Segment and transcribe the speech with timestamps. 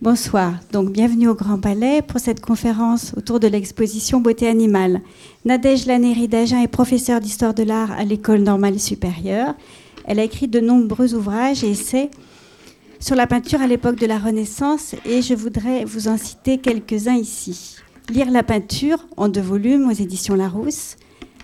[0.00, 5.00] Bonsoir, donc bienvenue au Grand Palais pour cette conférence autour de l'exposition Beauté animale.
[5.44, 9.56] Nadège Laneri d'Agen est professeure d'histoire de l'art à l'École normale supérieure.
[10.04, 12.12] Elle a écrit de nombreux ouvrages et essais
[13.00, 17.16] sur la peinture à l'époque de la Renaissance et je voudrais vous en citer quelques-uns
[17.16, 17.74] ici.
[18.08, 20.96] Lire la peinture en deux volumes aux éditions Larousse,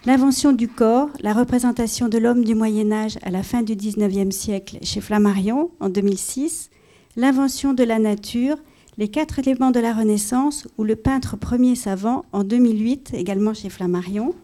[0.07, 4.37] L'invention du corps, la représentation de l'homme du Moyen Âge à la fin du XIXe
[4.37, 6.69] siècle chez Flammarion en 2006,
[7.17, 8.57] L'invention de la nature,
[8.99, 13.71] les quatre éléments de la Renaissance ou le peintre premier savant en 2008, également chez
[13.71, 14.35] Flammarion.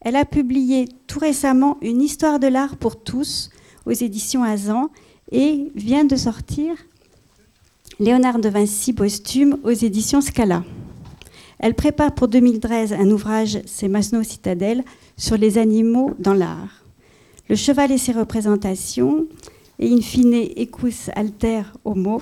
[0.00, 3.50] Elle a publié tout récemment une histoire de l'art pour tous
[3.86, 4.90] aux éditions Azan
[5.30, 6.74] et vient de sortir
[8.00, 10.64] Léonard de Vinci posthume aux éditions Scala.
[11.60, 14.84] Elle prépare pour 2013 un ouvrage, c'est Masno Citadelle,
[15.16, 16.84] sur les animaux dans l'art.
[17.48, 19.26] Le cheval et ses représentations,
[19.78, 22.20] et in fine ecus alter homo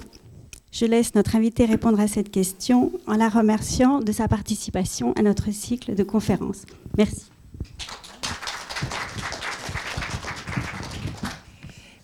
[0.73, 5.23] Je laisse notre invité répondre à cette question en la remerciant de sa participation à
[5.23, 6.67] notre cycle de conférences.
[6.99, 7.31] Merci.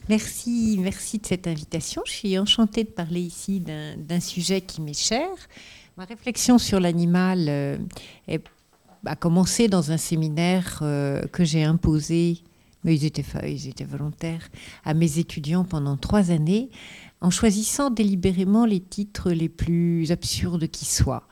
[0.08, 2.02] Merci, merci de cette invitation.
[2.06, 5.28] Je suis enchantée de parler ici d'un sujet qui m'est cher.
[5.96, 7.78] Ma réflexion sur l'animal euh,
[9.04, 12.42] a commencé dans un séminaire euh, que j'ai imposé
[12.84, 14.48] mais ils étaient, volontaires,
[14.84, 16.70] à mes étudiants pendant trois années,
[17.20, 21.28] en choisissant délibérément les titres les plus absurdes qui soient.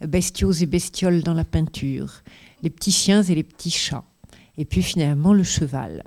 [0.00, 2.22] Bestiaux et bestioles dans la peinture,
[2.62, 4.04] les petits chiens et les petits chats,
[4.56, 6.04] et puis finalement le cheval.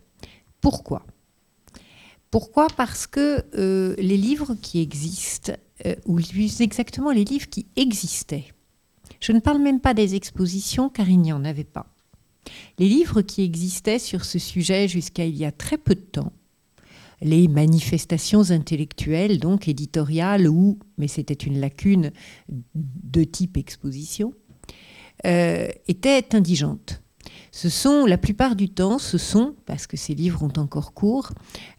[0.62, 1.06] Pourquoi?
[2.32, 2.68] Pourquoi?
[2.76, 5.54] Parce que euh, les livres qui existent,
[5.86, 8.54] euh, ou plus exactement les livres qui existaient,
[9.22, 11.95] je ne parle même pas des expositions car il n'y en avait pas
[12.80, 16.34] les livres qui existaient sur ce sujet jusqu'à il y a très peu de temps,
[17.22, 22.12] les manifestations intellectuelles, donc éditoriales, ou, mais c'était une lacune
[22.50, 24.34] de type exposition,
[25.26, 27.02] euh, étaient indigentes.
[27.52, 31.32] Ce sont, la plupart du temps, ce sont, parce que ces livres ont encore cours,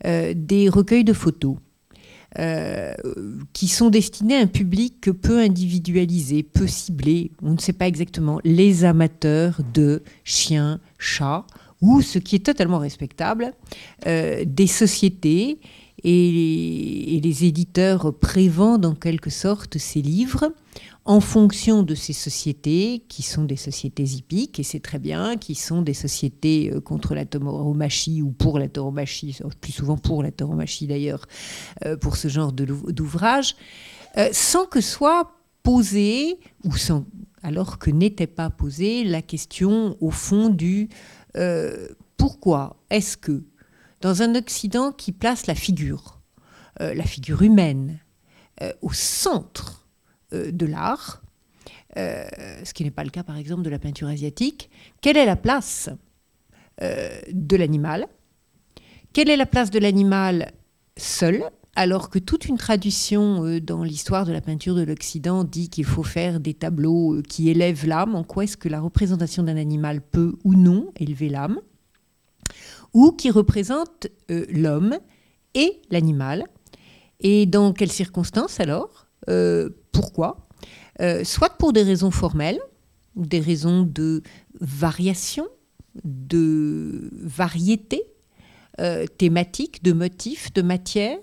[0.06, 1.56] euh, des recueils de photos
[2.38, 2.94] euh,
[3.52, 8.40] qui sont destinés à un public peu individualisé, peu ciblé, on ne sait pas exactement,
[8.44, 11.46] les amateurs de chiens, chats,
[11.80, 13.52] ou ce qui est totalement respectable,
[14.06, 15.60] euh, des sociétés
[16.04, 20.52] et les, éditeurs prévendent en quelque sorte ces livres
[21.04, 25.54] en fonction de ces sociétés, qui sont des sociétés hippiques, et c'est très bien, qui
[25.54, 30.32] sont des sociétés euh, contre la tauromachie ou pour la tauromachie, plus souvent pour la
[30.32, 31.26] tauromachie d'ailleurs,
[31.84, 33.56] euh, pour ce genre d'ouvrage,
[34.16, 35.32] euh, sans que soit
[35.62, 37.04] posée, ou sans,
[37.42, 40.88] alors que n'était pas posée, la question au fond du
[42.16, 43.44] pourquoi est-ce que
[44.00, 46.18] dans un Occident qui place la figure,
[46.80, 48.00] la figure humaine,
[48.80, 49.85] au centre euh,
[50.32, 51.22] de l'art,
[51.96, 52.26] euh,
[52.64, 54.70] ce qui n'est pas le cas par exemple de la peinture asiatique.
[55.00, 55.88] Quelle est la place
[56.82, 58.06] euh, de l'animal?
[59.12, 60.52] Quelle est la place de l'animal
[60.96, 61.42] seul
[61.78, 66.02] alors que toute une tradition dans l'histoire de la peinture de l'Occident dit qu'il faut
[66.02, 70.36] faire des tableaux qui élèvent l'âme, en quoi est-ce que la représentation d'un animal peut
[70.42, 71.60] ou non élever l'âme,
[72.94, 74.06] ou qui représente
[74.48, 74.96] l'homme
[75.52, 76.44] et l'animal,
[77.20, 79.05] et dans quelles circonstances alors?
[79.92, 80.46] Pourquoi
[81.00, 82.60] euh, Soit pour des raisons formelles,
[83.16, 84.22] des raisons de
[84.60, 85.46] variation,
[86.04, 88.02] de variété
[88.80, 91.18] euh, thématique, de motifs, de matière,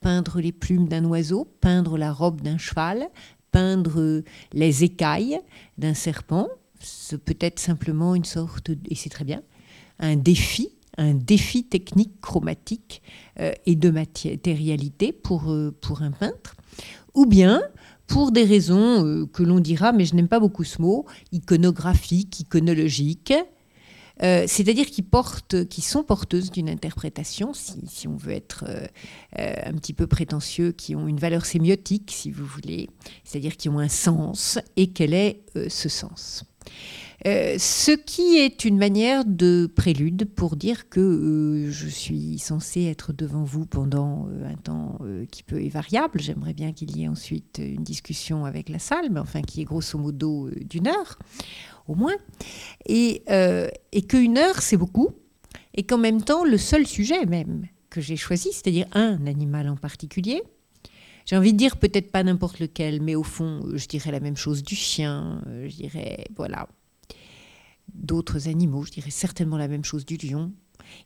[0.00, 3.08] peindre les plumes d'un oiseau, peindre la robe d'un cheval,
[3.50, 5.40] peindre les écailles
[5.78, 6.48] d'un serpent,
[6.80, 9.42] c'est peut-être simplement une sorte, et c'est très bien,
[9.98, 13.02] un défi, un défi technique chromatique
[13.38, 16.56] euh, et de matérialité pour, pour un peintre,
[17.14, 17.62] ou bien
[18.06, 22.40] pour des raisons euh, que l'on dira, mais je n'aime pas beaucoup ce mot, iconographiques,
[22.40, 23.32] iconologiques,
[24.22, 25.04] euh, c'est-à-dire qui,
[25.68, 28.86] qui sont porteuses d'une interprétation, si, on veut être euh,
[29.64, 32.90] un petit peu prétentieux, qui ont une valeur sémiotique, si vous voulez,
[33.24, 36.44] c'est-à-dire qui ont un sens, et quel est ce sens
[37.24, 42.84] euh, ce qui est une manière de prélude pour dire que euh, je suis censée
[42.84, 44.98] être devant vous pendant euh, un temps
[45.30, 46.20] qui peut être variable.
[46.20, 49.64] J'aimerais bien qu'il y ait ensuite une discussion avec la salle, mais enfin qui est
[49.64, 51.18] grosso modo d'une heure
[51.86, 52.16] au moins.
[52.86, 53.22] Et,
[53.92, 55.10] et qu'une heure, c'est beaucoup.
[55.74, 59.76] Et qu'en même temps, le seul sujet même que j'ai choisi, c'est-à-dire un animal en
[59.76, 60.42] particulier,
[61.26, 64.36] j'ai envie de dire peut-être pas n'importe lequel, mais au fond, je dirais la même
[64.36, 66.68] chose du chien, je dirais, voilà,
[67.94, 70.52] d'autres animaux, je dirais certainement la même chose du lion.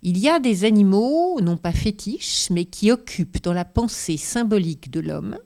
[0.02, 4.90] Il y a des animaux, non pas fétiches, mais qui occupent dans la pensée symbolique
[4.90, 5.38] de l'homme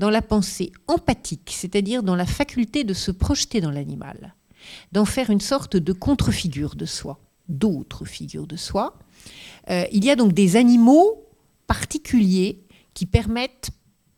[0.00, 4.34] dans la pensée empathique, c'est-à-dire dans la faculté de se projeter dans l'animal,
[4.92, 8.98] d'en faire une sorte de contre-figure de soi, d'autres figures de soi.
[9.68, 11.28] Euh, il y a donc des animaux
[11.66, 12.64] particuliers
[12.94, 13.70] qui permettent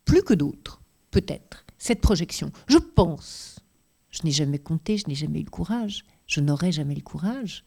[0.04, 0.80] plus que d'autres,
[1.10, 2.52] peut-être, cette projection.
[2.68, 3.58] Je pense,
[4.10, 7.64] je n'ai jamais compté, je n'ai jamais eu le courage, je n'aurai jamais le courage,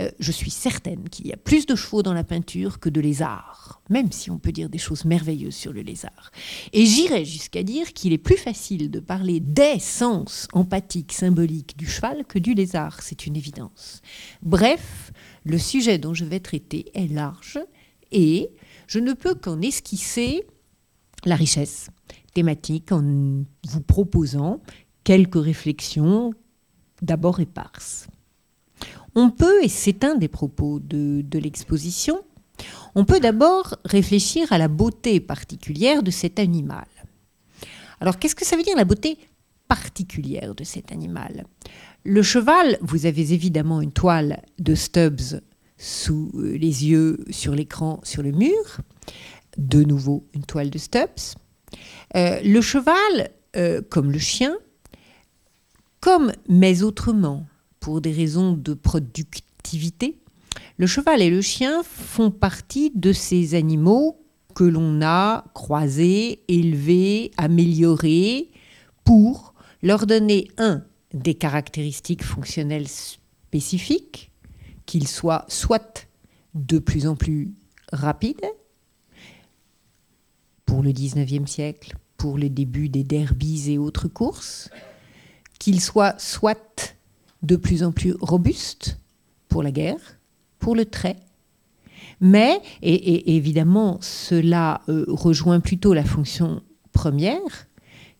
[0.00, 3.00] euh, je suis certaine qu'il y a plus de chevaux dans la peinture que de
[3.00, 6.32] lézards, même si on peut dire des choses merveilleuses sur le lézard.
[6.72, 11.86] Et j'irais jusqu'à dire qu'il est plus facile de parler des sens empathiques, symboliques du
[11.86, 14.02] cheval que du lézard, c'est une évidence.
[14.42, 15.12] Bref,
[15.44, 17.60] le sujet dont je vais traiter est large
[18.10, 18.50] et
[18.88, 20.44] je ne peux qu'en esquisser
[21.24, 21.90] la richesse
[22.34, 24.60] thématique en vous proposant
[25.04, 26.32] quelques réflexions
[27.02, 28.06] d'abord éparses.
[29.14, 32.22] On peut, et c'est un des propos de, l'exposition,
[32.94, 36.86] on peut d'abord réfléchir à la beauté particulière de cet animal.
[38.00, 39.18] Alors qu'est-ce que ça veut dire la beauté
[39.68, 41.46] particulière de cet animal?
[42.04, 45.40] Le cheval, vous avez évidemment une toile de Stubbs
[45.78, 48.80] sous euh, les yeux, sur l'écran, sur le mur.
[49.56, 51.36] De nouveau, une toile de Stubbs.
[52.16, 54.56] Euh, le cheval, euh, comme le chien,
[56.04, 57.46] comme mais autrement,
[57.80, 60.18] pour des raisons de productivité,
[60.76, 64.20] le cheval et le chien font partie de ces animaux
[64.54, 68.50] que l'on a croisés, élevés, améliorés
[69.04, 70.84] pour leur donner un
[71.14, 74.30] des caractéristiques fonctionnelles spécifiques,
[74.84, 76.06] qu'ils soient soit
[76.54, 77.54] de plus en plus
[77.94, 78.44] rapides,
[80.66, 84.68] pour le 19e siècle, pour le début des derbies et autres courses,
[85.64, 86.92] qu'ils soient soit
[87.42, 88.98] de plus en plus robuste
[89.48, 90.18] pour la guerre,
[90.58, 91.16] pour le trait.
[92.20, 96.62] Mais, et, évidemment, cela euh, rejoint plutôt la fonction
[96.92, 97.66] première,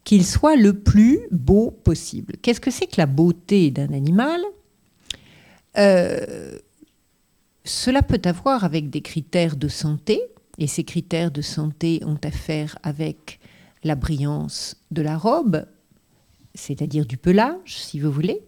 [0.05, 2.33] qu'il soit le plus beau possible.
[2.41, 4.41] Qu'est-ce que c'est que la beauté d'un animal?
[5.77, 6.59] Euh,
[7.65, 10.23] Cela peut avoir avec des critères de santé,
[10.57, 13.39] et ces critères de santé ont affaire avec
[13.83, 15.67] la brillance de la robe,
[16.55, 18.41] c'est-à-dire du pelage, si vous voulez,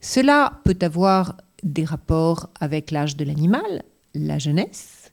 [0.00, 3.82] cela peut avoir des rapports avec l'âge de l'animal,
[4.14, 5.12] la jeunesse.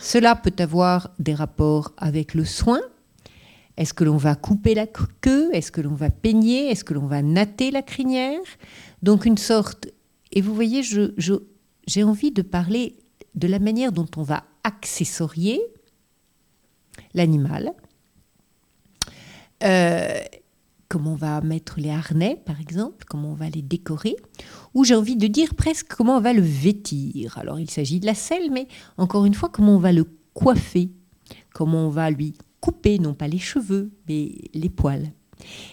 [0.00, 2.80] Cela peut avoir des rapports avec le soin.
[3.76, 5.50] Est-ce que l'on va couper la queue?
[5.54, 6.70] Est-ce que l'on va peigner?
[6.70, 8.40] Est-ce que l'on va natter la crinière?
[9.02, 9.88] Donc une sorte...
[10.32, 12.96] Et vous voyez, j'ai envie de parler
[13.34, 15.60] de la manière dont on va accessorier
[17.14, 17.72] l'animal.
[19.62, 20.20] Euh,
[20.92, 24.14] comment on va mettre les harnais, par exemple, comment on va les décorer,
[24.74, 27.38] ou j'ai envie de dire presque comment on va le vêtir.
[27.38, 28.68] Alors il s'agit de la selle, mais
[28.98, 30.04] encore une fois, comment on va le
[30.34, 30.90] coiffer,
[31.54, 35.12] comment on va lui couper, non pas les cheveux, mais les poils.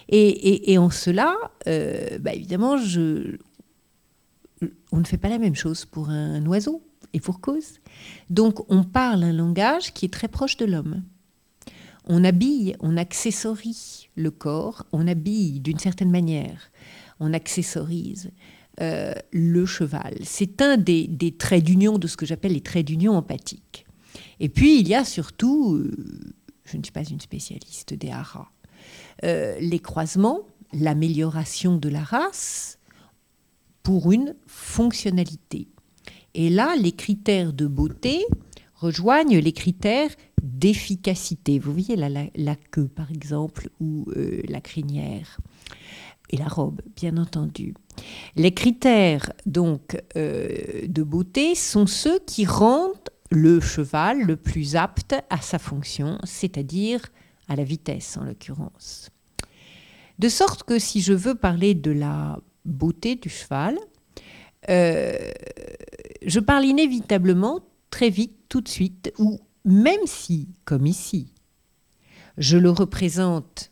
[0.08, 1.36] Et, en cela,
[1.68, 2.78] euh, bah, évidemment,
[4.94, 6.82] on ne fait pas la même chose pour un oiseau,
[7.12, 7.80] et pour cause.
[8.30, 11.04] Donc on parle un langage qui est très proche de l'homme
[12.10, 16.72] on habille, on accessorise le corps, on habille d'une certaine manière,
[17.20, 18.32] on accessorise
[18.82, 20.18] euh, le cheval.
[20.24, 23.86] C'est un des, traits d'union de ce que j'appelle les traits d'union empathiques.
[24.40, 25.92] Et puis il y a surtout, euh,
[26.66, 28.50] je ne suis pas une spécialiste des haras,
[29.24, 30.42] euh, les croisements,
[30.74, 32.78] l'amélioration de la race
[33.84, 35.68] pour une fonctionnalité.
[36.36, 38.26] Et là, les critères de beauté
[38.80, 41.60] rejoignent les critères d'efficacité.
[41.60, 45.40] Vous voyez la, queue, par exemple, ou euh, la crinière.
[46.30, 47.74] Et la robe, bien entendu.
[48.36, 55.16] Les critères donc euh, de beauté sont ceux qui rendent le cheval le plus apte
[55.30, 57.02] à sa fonction, c'est-à-dire
[57.48, 59.10] à la vitesse en l'occurrence.
[60.20, 63.78] De sorte que si je veux parler de la beauté du cheval,
[64.70, 65.18] euh,
[66.26, 71.34] je parle inévitablement très vite, tout de suite, ou même si, comme ici,
[72.38, 73.72] je le représente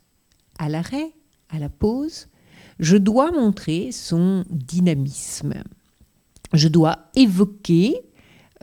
[0.59, 1.13] à l'arrêt,
[1.50, 2.27] à la pause,
[2.79, 5.55] je dois montrer son dynamisme.
[6.53, 8.01] Je dois évoquer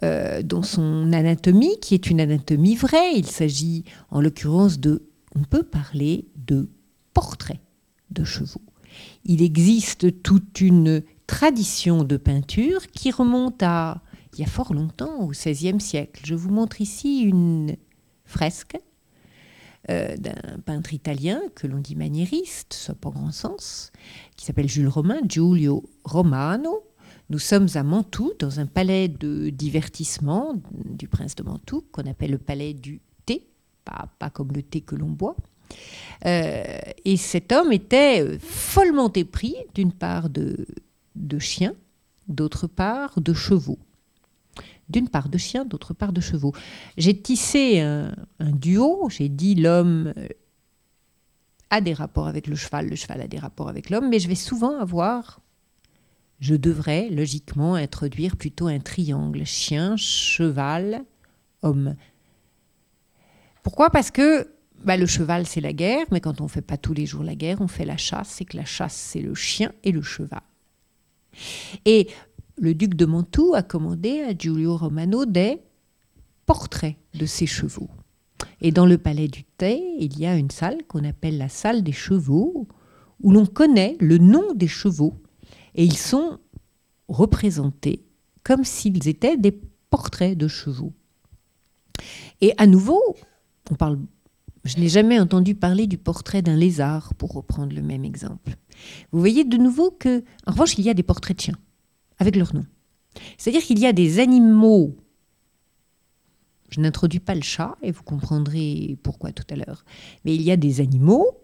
[0.02, 5.44] euh, dans son anatomie, qui est une anatomie vraie, il s'agit en l'occurrence de, on
[5.44, 6.68] peut parler de
[7.12, 7.61] portrait
[8.11, 8.62] de chevaux.
[9.25, 14.02] Il existe toute une tradition de peinture qui remonte à
[14.34, 16.22] il y a fort longtemps, au XVIe siècle.
[16.24, 17.76] Je vous montre ici une
[18.24, 18.76] fresque
[19.90, 23.92] euh, d'un peintre italien que l'on dit maniériste, soit pas grand sens,
[24.36, 26.84] qui s'appelle Jules Romain, Giulio Romano.
[27.30, 32.32] Nous sommes à Mantoue, dans un palais de divertissement du prince de Mantoue, qu'on appelle
[32.32, 33.46] le palais du thé,
[33.84, 35.36] pas, comme le thé que l'on boit.
[36.26, 41.74] Euh, et cet homme était follement épris, d'une part de chiens,
[42.26, 43.78] d'autre part de chevaux.
[44.88, 46.52] D'une part de chiens, d'autre part de chevaux.
[46.96, 50.12] J'ai tissé un, duo, j'ai dit l'homme
[51.70, 54.28] a des rapports avec le cheval, le cheval a des rapports avec l'homme, mais je
[54.28, 55.40] vais souvent avoir,
[56.38, 61.04] je devrais logiquement introduire plutôt un triangle, chien, cheval,
[61.62, 61.96] homme.
[63.62, 63.90] Pourquoi?
[63.90, 66.92] Parce que bah, le cheval, c'est la guerre, mais quand on ne fait pas tous
[66.92, 69.72] les jours la guerre, on fait la chasse, et que la chasse, c'est le chien
[69.82, 70.42] et le cheval.
[71.84, 72.08] Et
[72.56, 75.61] le duc de Mantoue a commandé à Giulio Romano des
[76.46, 77.90] portraits de ses chevaux.
[78.61, 81.82] Et dans le palais du Thé, il y a une salle qu'on appelle la salle
[81.82, 82.68] des chevaux,
[83.20, 85.14] où l'on connaît le nom des chevaux.
[85.75, 86.38] Et ils sont
[87.08, 88.04] représentés
[88.42, 89.58] comme s'ils étaient des
[89.90, 90.92] portraits de chevaux.
[92.40, 93.00] Et à nouveau,
[93.70, 93.99] on parle,
[94.64, 98.56] je n'ai jamais entendu parler du portrait d'un lézard, pour reprendre le même exemple.
[99.12, 101.58] Vous voyez de nouveau que, en revanche, il y a des portraits de chiens,
[102.18, 102.64] avec leur nom.
[103.38, 104.97] C'est-à-dire qu'il y a des animaux.
[106.71, 109.85] Je n'introduis pas le chat, et vous comprendrez pourquoi tout à l'heure.
[110.25, 111.38] Mais il y a des animaux,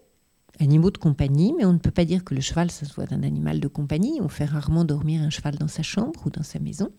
[0.59, 3.23] animaux de compagnie, mais on ne peut pas dire que le cheval, ça soit un
[3.23, 4.19] animal de compagnie.
[4.21, 6.89] On fait rarement dormir un cheval dans sa chambre ou dans sa maison.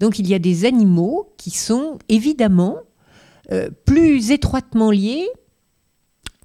[0.00, 2.78] Donc il y a des animaux qui sont évidemment
[3.50, 5.28] euh, plus étroitement liés,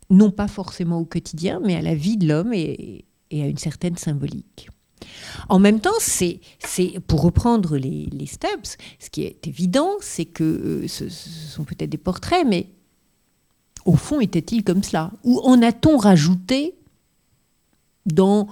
[0.09, 3.97] non pas forcément au quotidien, mais à la vie de l'homme et, à une certaine
[3.97, 4.69] symbolique.
[5.49, 6.39] En même temps, c'est,
[7.07, 11.97] pour reprendre les, Stubbs, ce qui est évident, c'est que euh, ce, sont peut-être des
[11.97, 12.69] portraits, mais
[13.85, 15.11] au fond, était-il comme cela?
[15.23, 16.75] Ou en a-t-on rajouté
[18.05, 18.47] dans...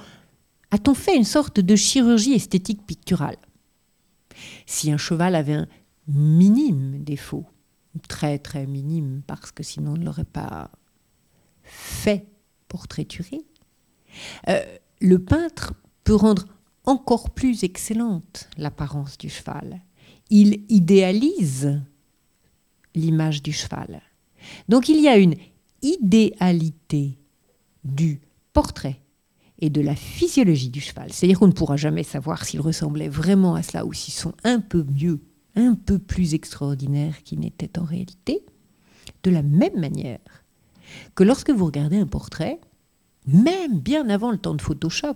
[0.71, 3.37] A-t-on fait une sorte de chirurgie esthétique picturale?
[4.65, 5.67] Si un cheval avait un
[6.07, 7.45] minime défaut,
[8.07, 10.69] très très minime, parce que sinon on ne l'aurait pas
[11.63, 12.25] fait
[12.67, 13.45] portraiturer,
[14.49, 14.59] euh,
[15.01, 15.73] le peintre
[16.05, 16.45] peut rendre
[16.85, 19.81] encore plus excellente l'apparence du cheval.
[20.29, 21.81] Il idéalise
[22.93, 24.01] l'image du cheval.
[24.69, 25.35] Donc il y a une
[25.81, 27.17] idéalité
[27.83, 28.21] du
[28.53, 29.01] portrait
[29.59, 31.11] et de la physiologie du cheval.
[31.11, 34.59] C'est-à-dire qu'on ne pourra jamais savoir s'il ressemblait vraiment à cela ou s'ils sont un
[34.59, 35.19] peu mieux
[35.55, 38.45] un peu plus extraordinaire qu'il n'était en réalité,
[39.23, 40.19] de la même manière
[41.15, 42.59] que lorsque vous regardez un portrait,
[43.25, 45.15] même bien avant le temps de Photoshop,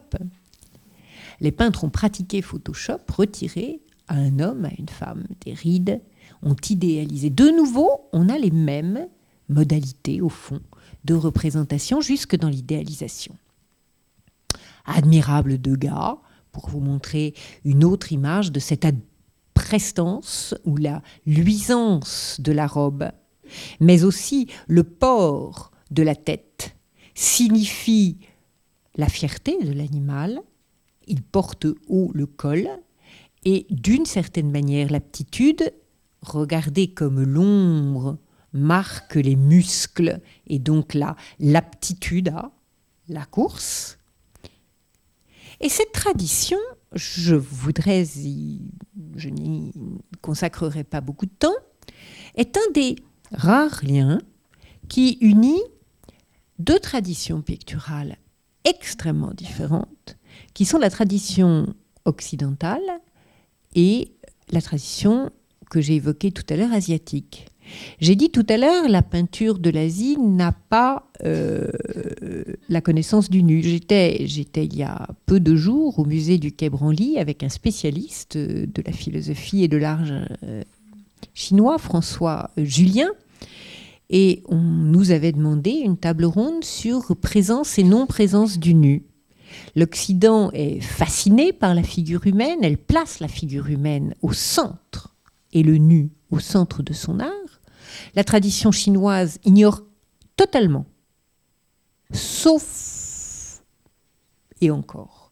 [1.42, 6.02] les peintres ont pratiqué Photoshop, retiré à un homme, à une femme, des rides,
[6.42, 7.30] ont idéalisé.
[7.30, 9.08] De nouveau, on a les mêmes
[9.50, 10.62] modalités, au fond,
[11.06, 13.36] de représentation jusque dans l'idéalisation.
[14.86, 16.18] Admirable Degas,
[16.52, 18.88] pour vous montrer une autre image de cette
[19.54, 23.12] prestance ou la luisance de la robe,
[23.80, 26.76] mais aussi le port de la tête,
[27.14, 28.18] signifie
[28.96, 30.42] la fierté de l'animal,
[31.10, 32.70] il porte haut le col,
[33.44, 35.74] et d'une certaine manière l'aptitude,
[36.22, 38.18] regardée comme l'ombre,
[38.54, 42.52] marque les muscles, et donc là, l'aptitude à
[43.08, 43.98] la course.
[45.60, 46.58] Et cette tradition
[46.94, 48.04] je voudrais
[49.16, 49.72] je n'y
[50.22, 51.56] consacrerai pas beaucoup de temps,
[52.36, 52.96] est un des
[53.32, 54.20] rares liens
[54.88, 55.62] qui unit
[56.58, 58.18] deux traditions picturales
[58.66, 60.18] extrêmement différentes,
[60.54, 61.74] qui sont la tradition
[62.06, 62.82] occidentale
[63.76, 64.12] et
[64.52, 65.30] la tradition
[65.70, 67.48] que j'ai évoquée tout à l'heure asiatique.
[68.00, 71.68] J'ai dit tout à l'heure, la peinture de l'Asie n'a pas euh,
[72.68, 73.62] la connaissance du nu.
[73.62, 77.50] J'étais, j'étais il y a peu de jours au musée du Quai Branly avec un
[77.50, 80.02] spécialiste de la philosophie et de l'art
[80.44, 80.64] euh,
[81.34, 83.10] chinois, François Julien,
[84.10, 89.04] et on nous avait demandé une table ronde sur présence et non-présence du nu.
[89.76, 95.16] L'Occident est fasciné par la figure humaine, elle place la figure humaine au centre
[95.54, 97.30] et le nu au centre de son art
[98.16, 99.84] la tradition chinoise ignore
[100.36, 100.86] totalement,
[102.12, 103.62] sauf,
[104.62, 105.32] et encore,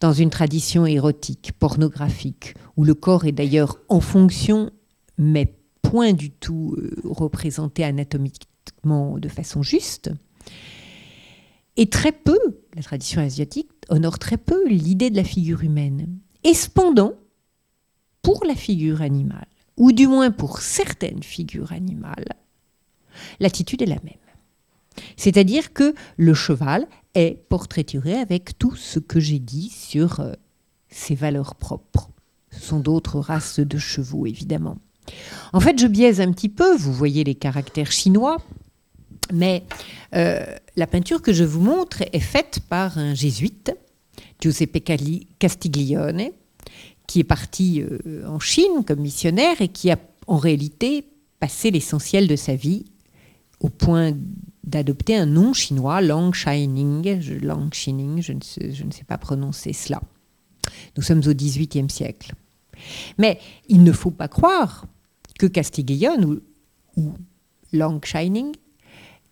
[0.00, 4.70] dans une tradition érotique, pornographique, où le corps est d'ailleurs en fonction,
[5.18, 10.10] mais point du tout euh, représenté anatomiquement de façon juste.
[11.80, 12.38] Et très peu,
[12.76, 16.18] la tradition asiatique honore très peu l'idée de la figure humaine.
[16.44, 17.14] Et cependant,
[18.20, 19.46] pour la figure animale,
[19.78, 22.26] ou du moins pour certaines figures animales,
[23.40, 24.12] l'attitude est la même.
[25.16, 30.34] C'est-à-dire que le cheval est portraituré avec tout ce que j'ai dit sur euh,
[30.90, 32.10] ses valeurs propres.
[32.50, 34.76] Ce sont d'autres races de chevaux, évidemment.
[35.54, 38.36] En fait, je biaise un petit peu, vous voyez les caractères chinois,
[39.32, 39.64] Mais
[40.14, 40.44] euh,
[40.76, 43.72] la peinture que je vous montre est faite par un jésuite,
[44.40, 44.82] Giuseppe
[45.38, 46.30] Castiglione,
[47.06, 51.04] qui est parti euh, en Chine comme missionnaire et qui a en réalité
[51.38, 52.84] passé l'essentiel de sa vie
[53.60, 54.12] au point
[54.64, 58.40] d'adopter un nom chinois, Lang Shining, je, Lang Shining, je ne,
[58.92, 60.00] sais, pas prononcer cela.
[60.96, 62.32] Nous sommes au XVIIIe siècle.
[63.18, 64.86] Mais il ne faut pas croire
[65.38, 66.40] que Castiglione ou,
[66.96, 67.14] ou
[67.72, 68.52] Lang Shining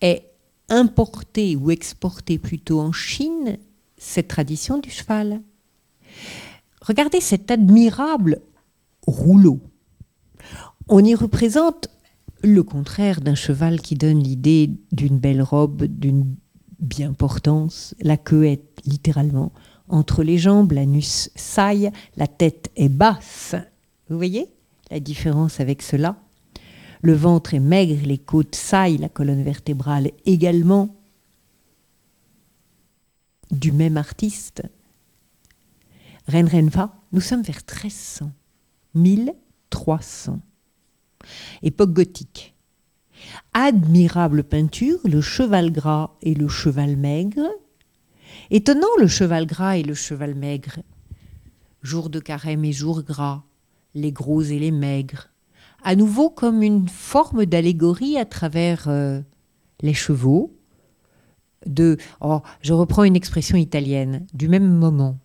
[0.01, 0.29] ait
[0.69, 3.57] importé ou exporté plutôt en Chine
[3.97, 5.41] cette tradition du cheval.
[6.81, 8.41] Regardez cet admirable
[9.05, 9.59] rouleau.
[10.87, 11.89] On y représente
[12.41, 16.35] le contraire d'un cheval qui donne l'idée d'une belle robe, d'une
[16.79, 17.95] bien portance.
[17.99, 19.51] La queue est littéralement
[19.89, 23.55] entre les jambes, l'anus saille, la tête est basse.
[24.09, 24.47] Vous voyez
[24.91, 26.15] la différence avec cela?
[27.01, 30.95] Le ventre est maigre, les côtes saillent, la colonne vertébrale également.
[33.51, 34.63] Du même artiste.
[36.27, 38.31] Renrenva, nous sommes vers 1300,
[38.93, 40.39] 1300
[41.61, 42.55] époque gothique.
[43.53, 47.47] Admirable peinture, le cheval gras et le cheval maigre.
[48.49, 50.79] Étonnant le cheval gras et le cheval maigre.
[51.81, 53.43] Jour de carême et jour gras,
[53.93, 55.29] les gros et les maigres.
[55.83, 59.21] À nouveau comme une forme d'allégorie à travers euh,
[59.81, 60.55] les chevaux.
[61.65, 65.17] De, oh, je reprends une expression italienne, du même moment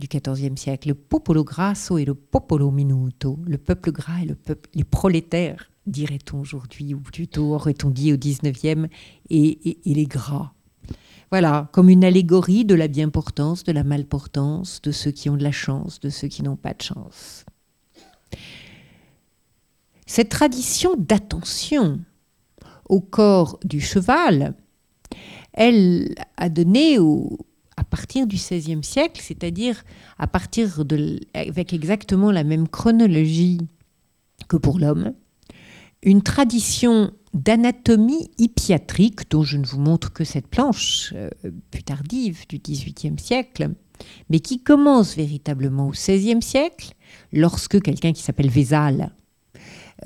[0.00, 4.34] du XIVe siècle, le popolo grasso et le popolo minuto, le peuple gras et le
[4.34, 8.88] peuple, les prolétaires, dirait-on aujourd'hui, ou plutôt aurait-on dit au XIXe,
[9.28, 10.52] et, et, et les gras.
[11.30, 15.44] Voilà, comme une allégorie de la bien-portance, de la malportance, de ceux qui ont de
[15.44, 17.44] la chance, de ceux qui n'ont pas de chance.
[20.12, 22.00] Cette tradition d'attention
[22.88, 24.56] au corps du cheval,
[25.52, 26.98] elle a donné
[27.76, 29.84] à partir du XVIe siècle, c'est-à-dire
[30.18, 30.82] à partir
[31.32, 33.60] avec exactement la même chronologie
[34.48, 35.12] que pour l'homme,
[36.02, 41.30] une tradition d'anatomie hippiatrique, dont je ne vous montre que cette planche euh,
[41.70, 43.74] plus tardive du XVIIIe siècle,
[44.28, 46.94] mais qui commence véritablement au XVIe siècle,
[47.32, 49.12] lorsque quelqu'un qui s'appelle Vézal,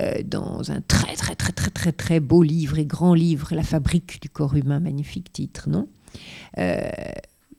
[0.01, 3.63] euh, dans un très très très très très très beau livre et grand livre, La
[3.63, 5.89] fabrique du corps humain, magnifique titre, non
[6.59, 6.91] euh,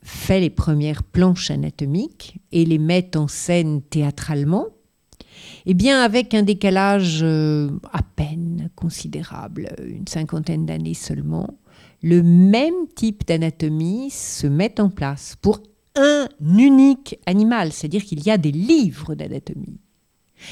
[0.02, 4.68] fait les premières planches anatomiques et les met en scène théâtralement,
[5.66, 11.58] eh bien avec un décalage euh, à peine considérable, une cinquantaine d'années seulement,
[12.04, 15.60] le même type d'anatomie se met en place pour
[15.96, 19.80] un unique animal, c'est-à-dire qu'il y a des livres d'anatomie.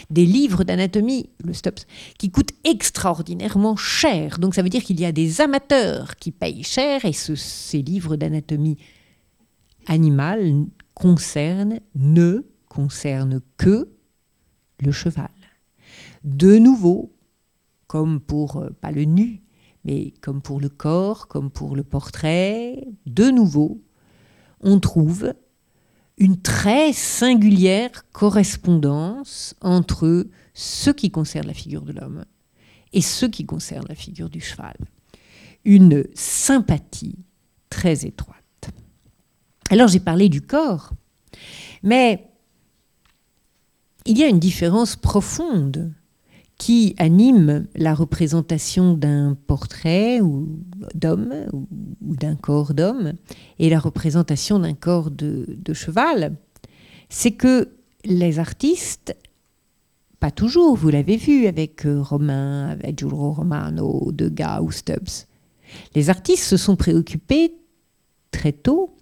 [0.10, 1.86] Des livres d'anatomie, le STOPS,
[2.18, 4.40] qui coûtent extraordinairement cher.
[4.40, 8.16] Donc ça veut dire qu'il y a des amateurs qui payent cher et ces livres
[8.16, 8.78] d'anatomie
[9.88, 13.90] animal concerne, ne concerne que
[14.80, 15.30] le cheval.
[16.24, 17.14] De nouveau,
[17.88, 19.42] comme pour, euh, pas le nu,
[19.86, 23.82] mais comme pour le corps, comme pour le portrait, de nouveau,
[24.62, 25.34] on trouve
[26.18, 32.26] une très singulière correspondance entre ce qui concerne la figure de l'homme
[32.94, 34.76] et ce qui concerne la figure du cheval.
[35.66, 37.18] Une sympathie
[37.70, 38.38] très étroite.
[39.70, 40.92] Alors j'ai parlé du corps,
[41.82, 42.30] mais
[44.06, 45.94] il y a une différence profonde
[46.64, 50.48] qui anime la représentation d'un portrait ou
[50.96, 51.68] d'homme ou,
[52.16, 53.16] d'un corps d'homme
[53.60, 56.38] et la représentation d'un corps de, de cheval,
[57.10, 57.68] c'est que
[58.06, 59.14] les artistes,
[60.22, 65.28] pas toujours, vous l'avez vu avec euh, Romain, avec Giulio Romano, Degas ou Stubbs,
[65.96, 67.56] les artistes se sont préoccupés
[68.32, 68.96] très tôt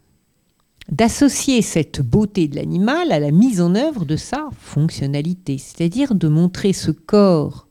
[0.92, 6.28] d'associer cette beauté de l'animal à la mise en œuvre de sa fonctionnalité, c'est-à-dire de
[6.28, 7.68] montrer ce corps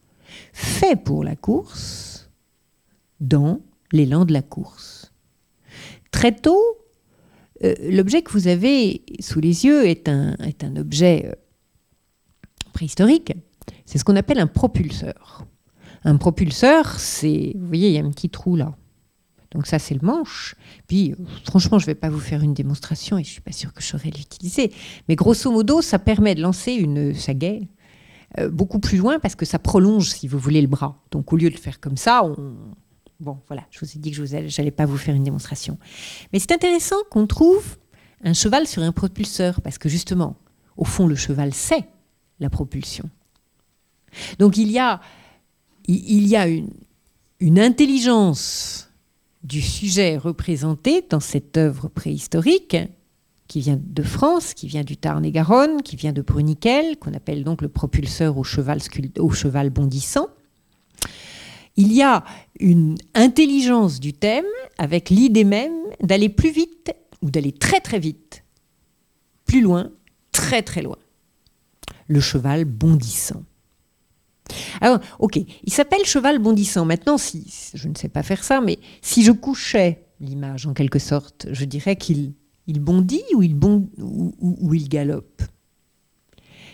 [0.52, 2.30] fait pour la course
[3.20, 3.60] dans
[3.92, 5.12] l'élan de la course.
[6.10, 6.62] Très tôt,
[7.62, 11.34] euh, l'objet que vous avez sous les yeux est un, est un objet euh,
[12.72, 13.34] préhistorique.
[13.84, 15.44] C'est ce qu'on appelle un propulseur.
[16.04, 18.74] Un propulseur, c'est, vous voyez, il y a un petit trou là.
[19.52, 20.54] Donc ça, c'est le manche.
[20.86, 23.52] Puis, franchement, je ne vais pas vous faire une démonstration et je ne suis pas
[23.52, 24.72] sûre que je saurais l'utiliser.
[25.08, 27.68] Mais grosso modo, ça permet de lancer une sagaie
[28.38, 31.02] euh, beaucoup plus loin parce que ça prolonge, si vous voulez, le bras.
[31.10, 32.54] Donc au lieu de le faire comme ça, on...
[33.18, 35.78] Bon, voilà, je vous ai dit que je n'allais pas vous faire une démonstration.
[36.32, 37.76] Mais c'est intéressant qu'on trouve
[38.24, 40.36] un cheval sur un propulseur parce que justement,
[40.78, 41.86] au fond, le cheval sait
[42.38, 43.10] la propulsion.
[44.38, 45.00] Donc il y a,
[45.86, 46.46] il y a
[47.40, 48.89] une intelligence
[49.42, 52.76] du sujet représenté dans cette œuvre préhistorique,
[53.48, 57.62] qui vient de France, qui vient du Tarn-et-Garonne, qui vient de Bruniquel, qu'on appelle donc
[57.62, 58.78] le propulseur au cheval,
[59.18, 60.28] au cheval bondissant.
[61.76, 62.24] Il y a
[62.60, 64.44] une intelligence du thème
[64.78, 68.44] avec l'idée même d'aller plus vite ou d'aller très très vite,
[69.46, 69.90] plus loin,
[70.30, 70.98] très très loin.
[72.06, 73.42] Le cheval bondissant.
[74.80, 76.84] Alors, ok, il s'appelle cheval bondissant.
[76.84, 80.98] Maintenant, si je ne sais pas faire ça, mais si je couchais l'image en quelque
[80.98, 82.32] sorte, je dirais qu'il
[82.66, 83.58] il bondit ou il,
[83.98, 85.42] ou, il galope.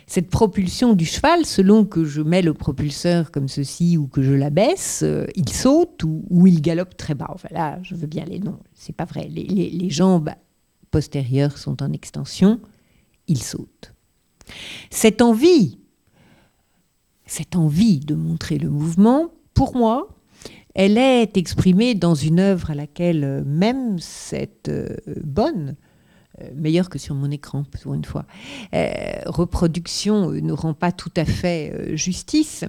[0.07, 4.33] Cette propulsion du cheval, selon que je mets le propulseur comme ceci ou que je
[4.33, 7.31] l'abaisse, euh, il saute ou, il galope très bas.
[7.31, 8.59] Enfin là, je veux bien les noms.
[8.75, 9.29] C'est pas vrai.
[9.29, 10.31] Les jambes
[10.91, 12.61] postérieures sont en extension.
[13.27, 13.95] Il saute.
[14.91, 15.79] Cette envie
[17.27, 20.17] cette envie de montrer le mouvement, pour moi,
[20.75, 25.75] elle est exprimée dans une œuvre à laquelle euh, même cette euh, bonne,
[26.41, 28.27] euh, meilleure que sur mon écran, pour une fois,
[29.25, 32.65] reproduction ne rend pas tout à fait justice.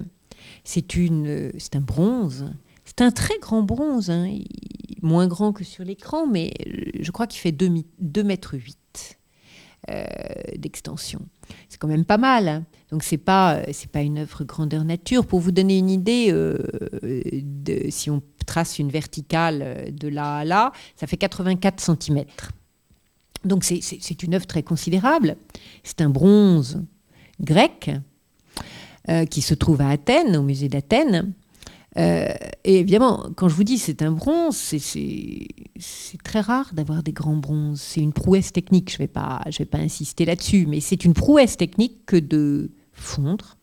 [0.64, 2.50] C'est une, un bronze,
[2.86, 4.26] c'est un très grand bronze, hein,
[5.02, 6.52] moins grand que sur l'écran, mais
[6.98, 8.78] je crois qu'il fait 2 mètres 8
[10.56, 11.20] d'extension.
[11.68, 12.48] C'est quand même pas mal.
[12.48, 12.64] Hein.
[12.90, 15.26] Donc c'est pas euh, c'est pas une œuvre grandeur nature.
[15.26, 16.58] Pour vous donner une idée, euh,
[17.90, 22.24] si on trace une verticale euh, de là à là, ça fait 84 cm.
[23.44, 25.36] Donc c'est une œuvre très considérable.
[25.84, 26.82] C'est un bronze
[27.40, 27.90] grec
[29.30, 31.32] qui se trouve à Athènes, au musée d'Athènes.
[31.98, 37.36] Et évidemment, quand je vous dis c'est un bronze, c'est très rare d'avoir des grands
[37.36, 37.80] bronzes.
[37.80, 38.90] C'est une prouesse technique.
[38.90, 42.70] Je ne vais, pas, vais pas insister là-dessus, mais c'est une prouesse technique que de
[42.92, 43.58] fondre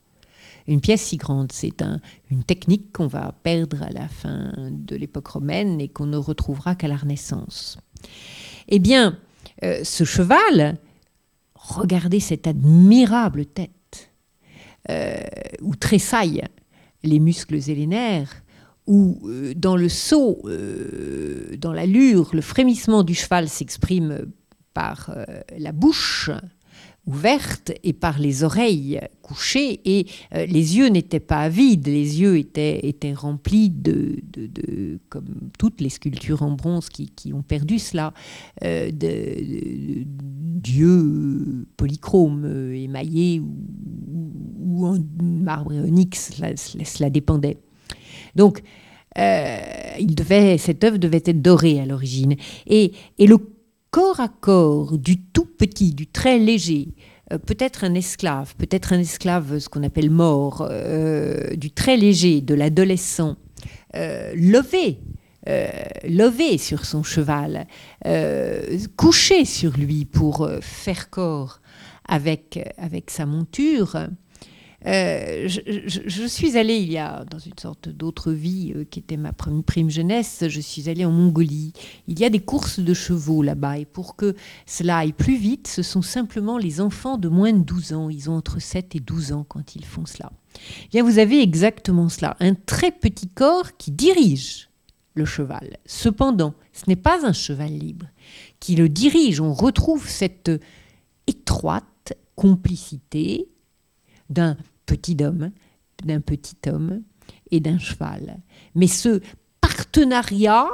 [0.68, 1.52] une pièce si grande.
[1.52, 1.84] C'est
[2.30, 6.76] une technique qu'on va perdre à la fin de l'époque romaine et qu'on ne retrouvera
[6.76, 7.78] qu'à la Renaissance.
[8.68, 9.18] Eh bien,
[9.64, 10.78] euh, ce cheval,
[11.56, 14.12] regardez cette admirable tête,
[14.90, 15.20] euh,
[15.62, 16.44] où tressaillent
[17.06, 18.44] les muscles et les nerfs,
[18.88, 20.42] où euh, dans le saut,
[21.58, 24.26] dans l'allure, le frémissement du cheval s'exprime
[24.74, 25.16] par
[25.58, 26.30] la bouche,
[27.08, 32.38] ouverte et par les oreilles couchées et euh, les yeux n'étaient pas vides, les yeux
[32.38, 37.78] étaient, étaient remplis de, de, comme toutes les sculptures en bronze qui, qui ont perdu
[37.80, 38.14] cela,
[38.64, 38.90] euh,
[40.56, 47.58] d'yeux polychromes, euh, émaillés ou, en marbre onyx, cela, cela dépendait.
[48.36, 48.62] Donc,
[49.18, 52.36] il devait, cette œuvre devait être dorée à l'origine.
[52.68, 53.38] Et, et le
[53.96, 56.90] corps à corps du tout petit, du très léger,
[57.32, 62.42] euh, peut-être un esclave, peut-être un esclave, ce qu'on appelle mort, euh, du très léger,
[62.42, 63.38] de l'adolescent,
[63.96, 65.00] euh, levé,
[66.04, 67.68] levé sur son cheval,
[68.98, 71.62] couché sur lui pour faire corps
[72.06, 73.96] avec, avec sa monture,
[74.88, 79.18] euh, je, suis allée il y a, dans une sorte d'autre vie euh, qui était
[79.18, 81.74] ma prime jeunesse, je suis allée en Mongolie.
[82.08, 85.68] Il y a des courses de chevaux là-bas et pour que cela aille plus vite,
[85.68, 88.10] ce sont simplement les enfants de moins de 12 ans.
[88.10, 90.32] Ils ont entre 7 et 12 ans quand ils font cela.
[90.86, 94.70] Eh bien, vous avez exactement cela, un très petit corps qui dirige
[95.16, 95.78] le cheval.
[95.86, 98.06] Cependant, ce n'est pas un cheval libre
[98.60, 99.42] qui le dirige.
[99.42, 100.52] On retrouve cette
[101.26, 103.48] étroite complicité
[104.30, 105.52] d'un petit homme,
[106.04, 107.02] d'un petit homme
[107.52, 108.40] et d'un cheval.
[108.76, 109.22] Mais ce
[109.62, 110.68] partenariat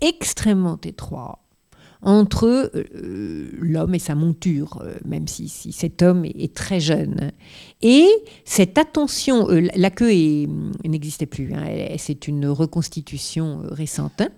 [0.00, 1.42] extrêmement étroit
[2.02, 7.30] entre euh, l'homme et sa monture, euh, même si, cet homme est, très jeune.
[7.80, 8.08] Et
[8.44, 10.10] cette attention, euh, la queue
[10.84, 11.64] n'existait plus, hein,
[11.98, 14.20] c'est une reconstitution récente.
[14.20, 14.30] Hein,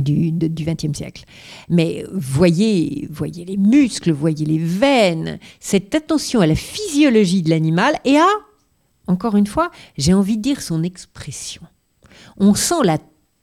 [0.00, 1.24] du XXe siècle.
[1.68, 7.98] Mais voyez, voyez les muscles, voyez les veines, cette attention à la physiologie de l'animal
[8.04, 8.28] et à,
[9.06, 11.62] encore une fois, j'ai envie de dire son expression.
[12.36, 12.98] On sent la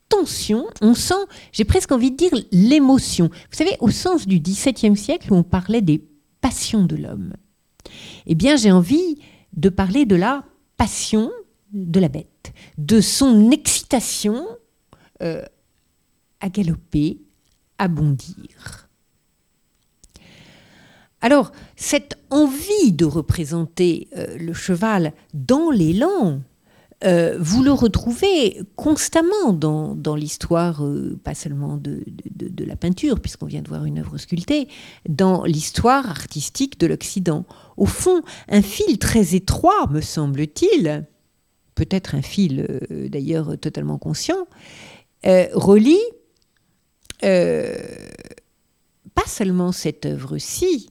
[0.08, 3.28] tension, on sent, j'ai presque envie de dire l'émotion.
[3.28, 6.04] Vous savez, au sens du XVIIe siècle où on parlait des
[6.40, 7.34] passions de l'homme,
[8.26, 9.18] eh bien j'ai envie
[9.54, 10.44] de parler de la
[10.76, 11.30] passion
[11.72, 14.44] de la bête, de son excitation
[15.22, 15.42] euh,
[16.40, 17.20] à galoper,
[17.78, 18.88] à bondir.
[21.22, 26.40] Alors, cette envie de représenter euh, le cheval dans l'élan,
[27.04, 33.46] euh, vous le retrouvez constamment dans, l'histoire, euh, pas seulement de, de, la peinture, puisqu'on
[33.46, 34.68] vient de voir une œuvre sculptée,
[35.08, 37.44] dans l'histoire artistique de l'Occident.
[37.76, 41.06] Au fond, un fil très étroit, me semble-t-il,
[41.74, 42.66] peut-être un fil
[43.10, 44.46] d'ailleurs totalement conscient,
[45.24, 46.00] relie
[47.20, 50.90] pas seulement cette œuvre-ci,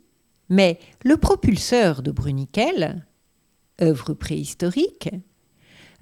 [0.50, 3.06] mais le propulseur de Bruniquel,
[3.82, 5.10] œuvre préhistorique,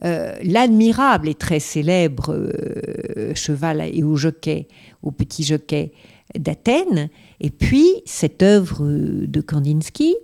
[0.05, 4.67] euh, l'admirable et très célèbre euh, cheval et au jockey,
[5.01, 5.91] au petit jockey
[6.37, 7.09] d'Athènes,
[7.39, 10.15] et puis cette œuvre de Kandinsky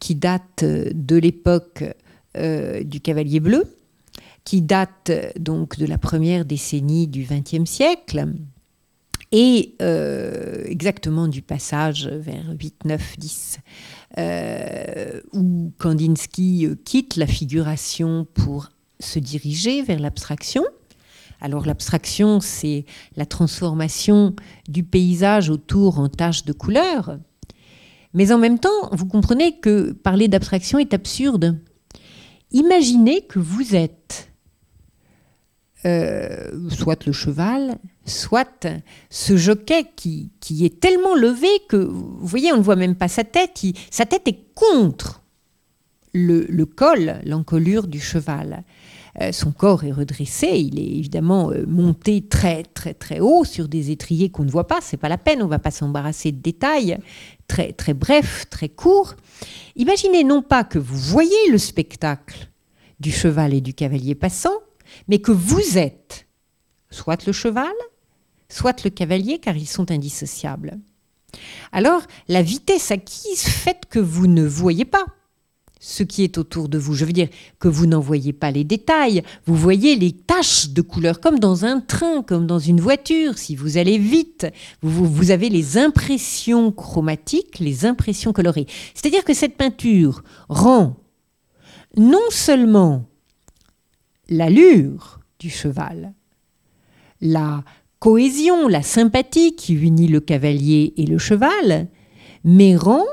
[0.00, 1.84] qui date de l'époque
[2.36, 3.64] euh, du Cavalier Bleu,
[4.42, 8.26] qui date donc de la première décennie du XXe siècle,
[9.36, 9.74] et
[10.66, 13.58] exactement du passage vers 8, 9, 10,
[15.32, 18.70] où Kandinsky quitte la figuration pour
[19.00, 20.62] se diriger vers l'abstraction.
[21.40, 22.84] Alors l'abstraction, c'est
[23.16, 24.36] la transformation
[24.68, 27.18] du paysage autour en taches de couleurs.
[28.12, 31.58] Mais en même temps, vous comprenez que parler d'abstraction est absurde.
[32.52, 34.30] Imaginez que vous êtes
[35.86, 38.66] euh, soit le cheval, soit
[39.10, 43.08] ce jockey qui, qui, est tellement levé que, vous voyez, on ne voit même pas
[43.08, 43.60] sa tête.
[43.90, 45.22] sa tête est contre
[46.12, 48.64] le, le col, l'encolure du cheval.
[49.20, 53.68] Euh, son corps est redressé, il est évidemment euh, monté très très très haut sur
[53.68, 56.38] des étriers qu'on ne voit pas, c'est pas la peine, on va pas s'embarrasser de
[56.38, 56.98] détails,
[57.46, 59.14] très très bref, très court.
[59.76, 62.48] Imaginez non pas que vous voyez le spectacle
[62.98, 64.58] du cheval et du cavalier passant,
[65.08, 66.26] mais que vous êtes
[66.90, 67.72] soit le cheval,
[68.48, 70.78] soit le cavalier, car ils sont indissociables.
[71.72, 75.06] Alors, la vitesse acquise fait que vous ne voyez pas
[75.80, 76.94] ce qui est autour de vous.
[76.94, 77.28] Je veux dire
[77.58, 81.66] que vous n'en voyez pas les détails, vous voyez les taches de couleur comme dans
[81.66, 83.36] un train, comme dans une voiture.
[83.36, 84.46] Si vous allez vite,
[84.80, 88.66] vous, vous avez les impressions chromatiques, les impressions colorées.
[88.94, 90.96] C'est-à-dire que cette peinture rend
[91.96, 93.04] non seulement
[94.28, 96.14] l'allure du cheval,
[97.20, 97.64] la
[97.98, 101.88] cohésion, la sympathie qui unit le cavalier et le cheval,
[102.44, 103.04] mais rend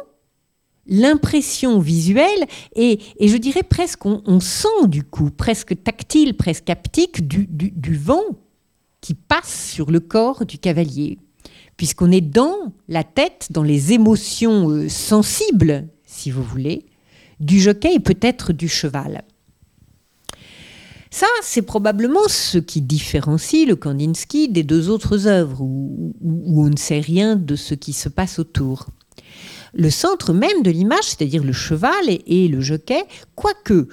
[0.87, 2.45] l'impression visuelle
[2.75, 8.23] et, je dirais presque on, sent du coup, presque tactile, presque haptique, du, vent
[8.99, 11.17] qui passe sur le corps du cavalier,
[11.77, 16.85] puisqu'on est dans la tête, dans les émotions euh, sensibles, si vous voulez,
[17.39, 19.23] du jockey et peut-être du cheval.
[21.11, 26.77] Ça, c'est probablement ce qui différencie le Kandinsky des deux autres œuvres, où on ne
[26.77, 28.87] sait rien de ce qui se passe autour
[29.73, 33.03] le centre même de l'image, c'est-à-dire le cheval et, le jockey,
[33.35, 33.87] quoique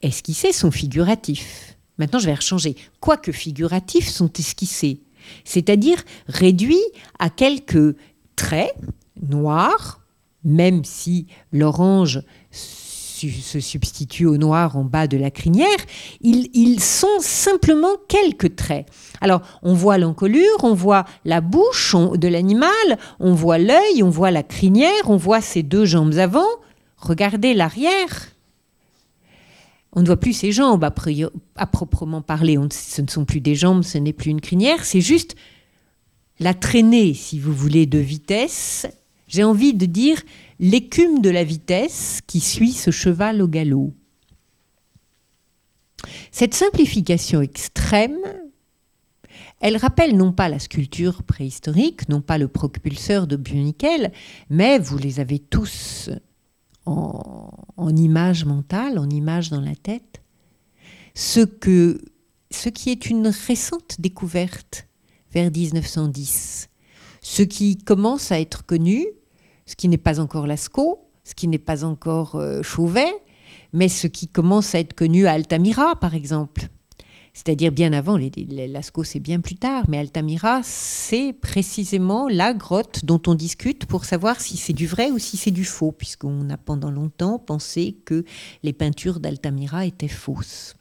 [0.00, 1.76] esquissés, sont figuratifs.
[1.98, 2.76] Maintenant, je vais rechanger.
[3.00, 5.02] Quoique figuratifs, sont esquissés,
[5.44, 6.82] c'est-à-dire réduits
[7.18, 7.96] à quelques
[8.34, 8.74] traits
[9.20, 10.00] noirs,
[10.44, 12.22] même si l'orange
[13.30, 15.68] se substituent au noir en bas de la crinière,
[16.20, 18.86] ils, sont simplement quelques traits.
[19.20, 24.30] Alors, on voit l'encolure, on voit la bouche de l'animal, on voit l'œil, on voit
[24.30, 26.48] la crinière, on voit ses deux jambes avant.
[26.96, 28.32] Regardez l'arrière.
[29.92, 32.58] On ne voit plus ses jambes à, proprement parler.
[32.72, 35.36] ce ne sont plus des jambes, ce n'est plus une crinière, c'est juste
[36.40, 38.86] la traînée, si vous voulez, de vitesse.
[39.32, 40.22] J'ai envie de dire
[40.60, 43.94] l'écume de la vitesse qui suit ce cheval au galop.
[46.30, 48.18] Cette simplification extrême,
[49.60, 54.12] elle rappelle non pas la sculpture préhistorique, non pas le propulseur de Bionikel,
[54.50, 56.10] mais vous les avez tous
[56.84, 60.20] en, en image mentale, en image dans la tête,
[61.14, 62.02] ce, que,
[62.50, 64.88] ce qui est une récente découverte
[65.32, 66.68] vers 1910,
[67.22, 69.06] ce qui commence à être connu
[69.66, 73.12] ce qui n'est pas encore Lascaux, ce qui n'est pas encore euh, Chauvet,
[73.72, 76.68] mais ce qui commence à être connu à Altamira, par exemple.
[77.34, 78.30] C'est-à-dire bien avant, les,
[78.68, 84.04] Lascaux c'est bien plus tard, mais Altamira c'est précisément la grotte dont on discute pour
[84.04, 87.96] savoir si c'est du vrai ou si c'est du faux, puisqu'on a pendant longtemps pensé
[88.04, 88.24] que
[88.62, 90.76] les peintures d'Altamira étaient fausses.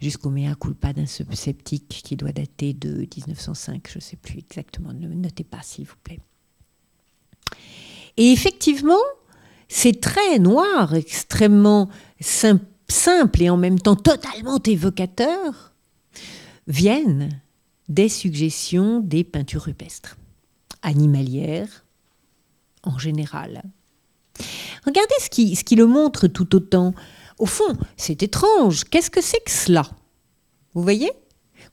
[0.00, 4.94] Jusqu'au mea culpa d'un sceptique qui doit dater de 1905, je ne sais plus exactement,
[4.94, 6.20] ne notez pas s'il vous plaît.
[8.18, 9.00] Et effectivement,
[9.68, 11.88] ces traits noirs extrêmement
[12.20, 15.72] simples et en même temps totalement évocateurs
[16.66, 17.40] viennent
[17.88, 20.16] des suggestions des peintures rupestres,
[20.82, 21.84] animalières
[22.82, 23.62] en général.
[24.84, 26.94] Regardez ce qui, ce qui le montre tout autant.
[27.38, 28.84] Au fond, c'est étrange.
[28.84, 29.88] Qu'est-ce que c'est que cela?
[30.74, 31.12] Vous voyez?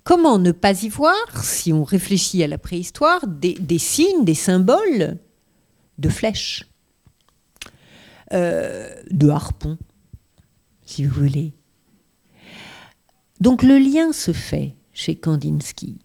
[0.03, 5.17] Comment ne pas y voir, si on réfléchit à la préhistoire, des signes, des symboles
[5.97, 6.65] de flèches,
[8.33, 9.77] euh, de harpons,
[10.85, 11.53] si vous voulez.
[13.39, 15.99] Donc le lien se fait chez Kandinsky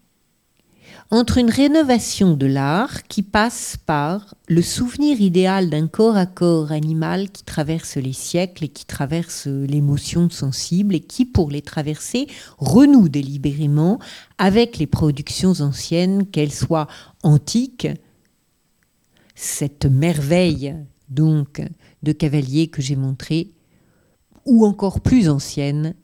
[1.11, 6.71] entre une rénovation de l'art qui passe par le souvenir idéal d'un corps à corps
[6.71, 12.27] animal qui traverse les siècles et qui traverse l'émotion sensible et qui, pour les traverser,
[12.57, 13.99] renoue délibérément
[14.37, 16.87] avec les productions anciennes, qu'elles soient
[17.23, 17.89] antiques,
[19.35, 20.75] cette merveille
[21.09, 21.61] donc
[22.03, 23.51] de cavalier que j'ai montré,
[24.45, 25.95] ou encore plus ancienne,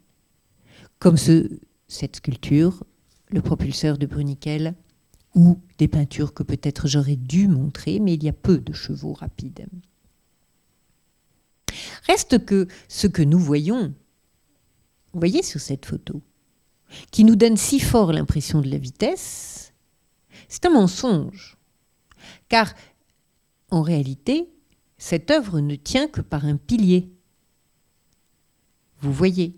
[1.00, 1.50] comme ce,
[1.88, 2.84] cette sculpture,
[3.30, 4.76] le propulseur de Bruniquel,
[5.34, 9.14] ou des peintures que peut-être j'aurais dû montrer, mais il y a peu de chevaux
[9.14, 9.68] rapides.
[12.04, 13.94] Reste que ce que nous voyons,
[15.14, 16.22] vous voyez sur cette photo,
[17.12, 19.74] qui nous donne si fort l'impression de la vitesse,
[20.48, 21.58] c'est un mensonge.
[22.50, 22.74] Car
[23.70, 24.50] en réalité,
[24.98, 27.10] cette œuvre ne tient que par un pilier.
[29.02, 29.56] Vous voyez,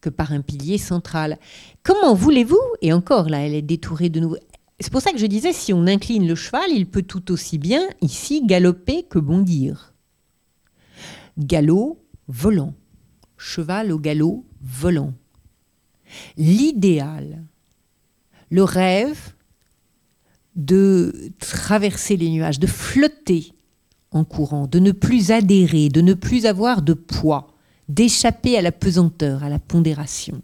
[0.00, 1.38] que par un pilier central.
[1.82, 4.36] Comment voulez-vous, et encore là, elle est détourée de nouveau,
[4.80, 7.56] c'est pour ça que je disais, si on incline le cheval, il peut tout aussi
[7.56, 9.94] bien ici galoper que bondir.
[11.38, 12.74] Galop, volant.
[13.38, 15.14] Cheval au galop, volant.
[16.36, 17.44] L'idéal,
[18.50, 19.34] le rêve
[20.56, 23.52] de traverser les nuages, de flotter
[24.10, 27.54] en courant, de ne plus adhérer, de ne plus avoir de poids,
[27.88, 30.42] d'échapper à la pesanteur, à la pondération.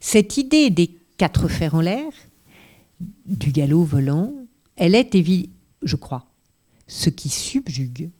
[0.00, 2.10] Cette idée des quatre fers en l'air,
[3.26, 4.32] du galop volant,
[4.76, 5.10] elle est
[5.82, 6.26] je crois,
[6.86, 8.10] ce qui subjugue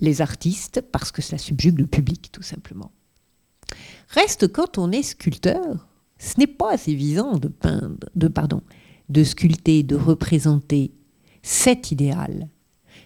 [0.00, 2.92] les artistes parce que ça subjugue le public, tout simplement.
[4.08, 8.62] Reste quand on est sculpteur, ce n'est pas assez évident de peindre, de pardon,
[9.08, 10.92] de sculpter, de représenter
[11.42, 12.48] cet idéal,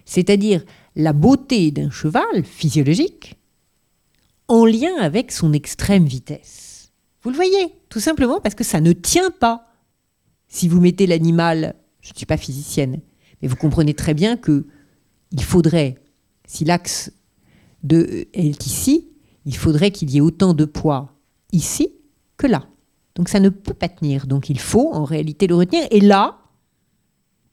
[0.05, 0.63] c'est-à-dire
[0.95, 3.35] la beauté d'un cheval physiologique
[4.47, 6.91] en lien avec son extrême vitesse.
[7.21, 9.67] Vous le voyez, tout simplement parce que ça ne tient pas
[10.47, 12.99] si vous mettez l'animal, je ne suis pas physicienne,
[13.41, 14.65] mais vous comprenez très bien que
[15.31, 15.95] il faudrait,
[16.45, 17.11] si l'axe
[17.83, 19.07] de est ici,
[19.45, 21.13] il faudrait qu'il y ait autant de poids
[21.53, 21.93] ici
[22.37, 22.67] que là.
[23.15, 24.27] Donc ça ne peut pas tenir.
[24.27, 25.85] Donc il faut en réalité le retenir.
[25.91, 26.39] Et là,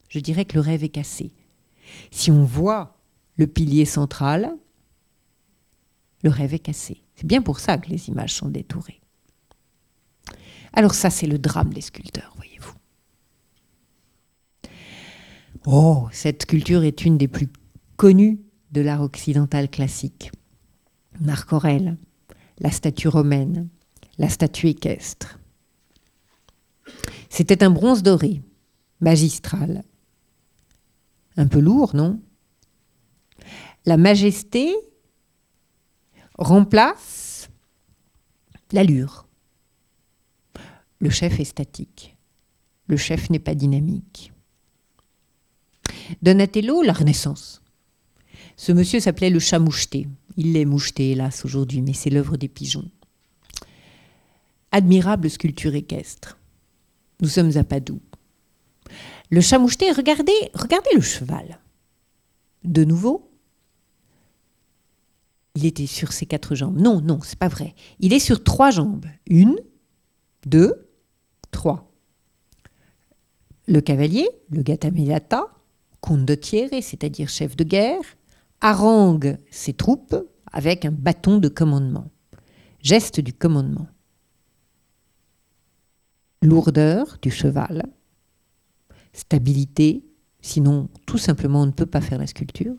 [0.08, 1.32] je dirais que le rêve est cassé.
[2.10, 2.96] Si on voit
[3.36, 4.56] le pilier central,
[6.22, 7.02] le rêve est cassé.
[7.14, 9.00] C'est bien pour ça que les images sont détourées.
[10.72, 12.74] Alors ça, c'est le drame des sculpteurs, voyez-vous.
[15.66, 17.48] Oh, cette sculpture est une des plus
[17.96, 18.40] connues
[18.72, 20.30] de l'art occidental classique.
[21.20, 21.96] Marc Aurèle,
[22.60, 23.68] la statue romaine,
[24.18, 25.37] la statue équestre.
[27.28, 28.42] C'était un bronze doré,
[29.00, 29.84] magistral.
[31.36, 32.20] Un peu lourd, non?
[33.86, 34.74] La majesté
[36.34, 37.48] remplace
[38.72, 39.26] l'allure.
[41.00, 42.16] Le chef est statique.
[42.86, 44.32] Le chef n'est pas dynamique.
[46.22, 47.62] Donatello, la Renaissance.
[48.56, 50.08] Ce monsieur s'appelait le chat moucheté.
[50.36, 52.90] Il l'est moucheté, hélas, aujourd'hui, mais c'est l'œuvre des pigeons.
[54.72, 56.37] Admirable sculpture équestre.
[57.20, 58.00] Nous sommes à Padoue.
[59.30, 61.58] Le chat moucheté, regardez, regardez le cheval.
[62.64, 63.30] De nouveau,
[65.54, 66.78] il était sur ses quatre jambes.
[66.78, 67.74] Non, non, c'est pas vrai.
[67.98, 69.06] Il est sur trois jambes.
[69.26, 69.56] Une,
[70.46, 70.88] deux,
[71.50, 71.90] trois.
[73.66, 75.46] Le cavalier, le gatamelata,
[76.00, 78.00] condottiere, c'est-à-dire chef de guerre,
[78.60, 80.16] harangue ses troupes
[80.52, 82.10] avec un bâton de commandement.
[82.80, 83.88] Geste du commandement.
[86.42, 87.86] Lourdeur du cheval.
[89.12, 90.04] Stabilité,
[90.40, 92.76] sinon tout simplement on ne peut pas faire la sculpture.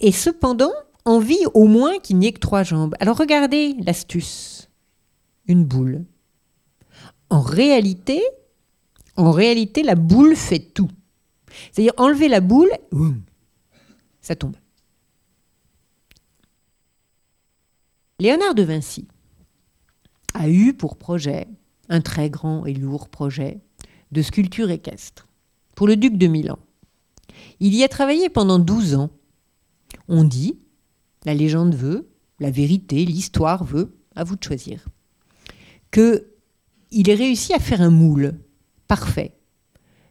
[0.00, 0.72] Et cependant,
[1.04, 2.94] envie au moins qu'il n'y ait que trois jambes.
[3.00, 4.70] Alors regardez l'astuce.
[5.46, 6.04] Une boule.
[7.30, 8.22] En réalité,
[9.16, 10.90] en réalité, la boule fait tout.
[11.72, 12.70] C'est-à-dire enlever la boule,
[14.20, 14.56] ça tombe.
[18.20, 19.08] Léonard de Vinci
[20.34, 21.46] a eu pour projet
[21.88, 23.60] un très grand et lourd projet
[24.12, 25.26] de sculpture équestre
[25.74, 26.58] pour le duc de Milan.
[27.60, 29.10] Il y a travaillé pendant 12 ans.
[30.08, 30.58] On dit,
[31.24, 32.08] la légende veut,
[32.40, 34.88] la vérité, l'histoire veut, à vous de choisir,
[35.90, 36.28] que
[36.90, 38.38] il ait réussi à faire un moule
[38.86, 39.34] parfait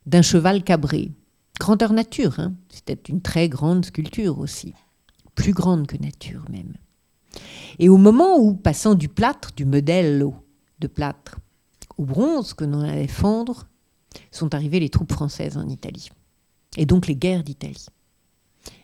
[0.06, 1.12] d'un cheval cabré
[1.60, 2.40] grandeur nature.
[2.40, 2.54] Hein.
[2.70, 4.74] C'était une très grande sculpture aussi,
[5.36, 6.74] plus grande que nature même.
[7.80, 10.26] Et au moment où, passant du plâtre, du modèle
[10.80, 11.40] de plâtre,
[11.98, 13.68] au bronze que l'on allait fondre,
[14.32, 16.10] sont arrivées les troupes françaises en Italie,
[16.76, 17.88] et donc les guerres d'Italie.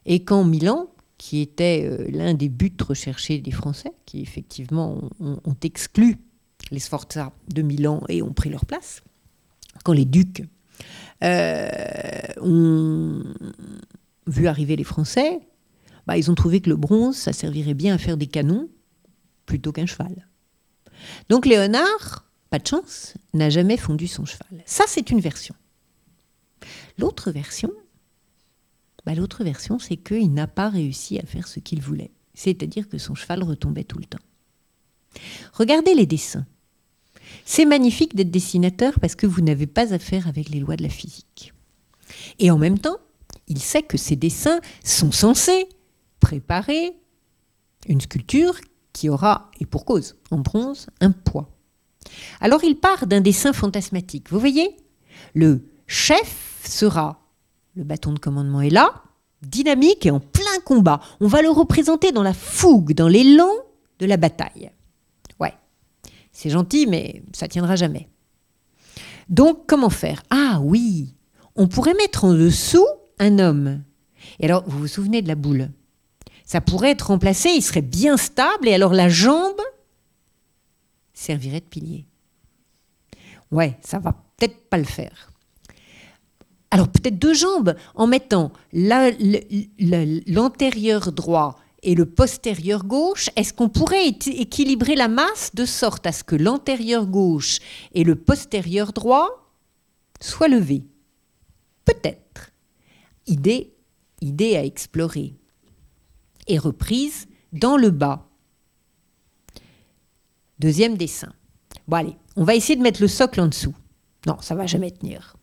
[0.05, 0.87] Et quand Milan,
[1.17, 6.17] qui était euh, l'un des buts recherchés des Français, qui effectivement ont, ont exclu
[6.71, 9.03] les Sforza de Milan et ont pris leur place,
[9.83, 10.43] quand les ducs
[11.23, 11.69] euh,
[12.41, 13.23] ont
[14.27, 15.39] vu arriver les Français,
[16.05, 18.69] bah, ils ont trouvé que le bronze, ça servirait bien à faire des canons
[19.45, 20.27] plutôt qu'un cheval.
[21.29, 24.61] Donc Léonard, pas de chance, n'a jamais fondu son cheval.
[24.67, 25.55] Ça, c'est une version.
[26.99, 27.71] L'autre version,
[29.07, 32.11] bah, l'autre version, c'est qu'il n'a pas réussi à faire ce qu'il voulait.
[32.35, 34.19] C'est-à-dire que son cheval retombait tout le temps.
[35.53, 36.45] Regardez les dessins.
[37.43, 40.89] C'est magnifique d'être dessinateur parce que vous n'avez pas affaire avec les lois de la
[40.89, 41.53] physique.
[42.37, 42.97] Et en même temps,
[43.47, 45.67] il sait que ces dessins sont censés
[46.19, 46.93] préparer
[47.87, 48.59] une sculpture
[48.93, 51.49] qui aura, et pour cause, en bronze, un poids.
[52.41, 54.29] Alors il part d'un dessin fantasmatique.
[54.29, 54.75] Vous voyez?
[55.33, 57.21] Le chef sera,
[57.75, 59.03] le bâton de commandement est là,
[59.41, 60.99] dynamique et en plein combat.
[61.19, 63.51] On va le représenter dans la fougue, dans l'élan
[63.99, 64.71] de la bataille.
[65.39, 65.53] Ouais,
[66.31, 68.09] c'est gentil, mais ça tiendra jamais.
[69.29, 70.23] Donc, comment faire?
[70.29, 71.15] Ah oui,
[71.55, 72.85] on pourrait mettre en dessous
[73.19, 73.83] un homme.
[74.39, 75.69] Et alors, vous vous souvenez de la boule?
[76.45, 79.61] Ça pourrait être remplacé, il serait bien stable, et alors la jambe
[81.23, 82.05] servirait de pilier.
[83.51, 85.29] Ouais, ça va peut-être pas le faire.
[86.71, 88.51] Alors peut-être deux jambes, en mettant
[90.27, 96.11] l'antérieur droit et le postérieur gauche, est-ce qu'on pourrait équilibrer la masse de sorte à
[96.11, 97.59] ce que l'antérieur gauche
[97.93, 99.51] et le postérieur droit
[100.19, 100.83] soient levés?
[101.85, 102.51] Peut-être.
[103.27, 103.75] Idée,
[104.21, 105.35] idée à explorer.
[106.47, 108.27] Et reprise dans le bas.
[110.59, 111.31] Deuxième dessin.
[111.87, 113.75] Bon allez, on va essayer de mettre le socle en dessous.
[114.25, 115.35] Non, ça va jamais tenir.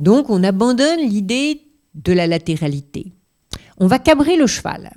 [0.00, 1.62] Donc on abandonne l'idée
[1.94, 3.12] de la latéralité.
[3.78, 4.92] On va cabrer le cheval.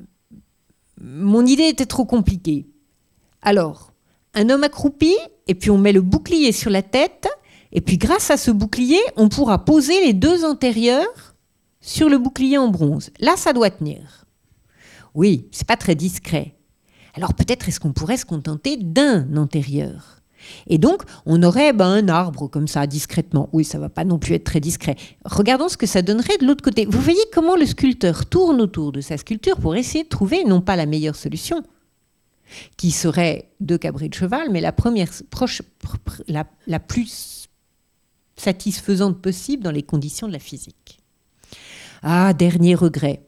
[1.00, 2.68] Mon idée était trop compliquée.
[3.42, 3.92] Alors,
[4.34, 5.16] un homme accroupi,
[5.48, 7.28] et puis on met le bouclier sur la tête,
[7.72, 11.36] et puis grâce à ce bouclier, on pourra poser les deux antérieurs
[11.80, 13.10] sur le bouclier en bronze.
[13.20, 14.26] Là, ça doit tenir.
[15.14, 16.56] Oui, c'est pas très discret.
[17.16, 20.22] Alors peut-être est-ce qu'on pourrait se contenter d'un antérieur
[20.68, 23.50] et donc, on aurait ben, un arbre comme ça, discrètement.
[23.54, 24.96] Oui, ça va pas non plus être très discret.
[25.26, 26.86] Regardons ce que ça donnerait de l'autre côté.
[26.86, 30.62] Vous voyez comment le sculpteur tourne autour de sa sculpture pour essayer de trouver non
[30.62, 31.64] pas la meilleure solution,
[32.78, 35.62] qui serait deux cabrés de cheval, mais la première proche,
[36.28, 37.48] la, la plus
[38.36, 41.00] satisfaisante possible dans les conditions de la physique.
[42.02, 43.22] Ah, dernier regret.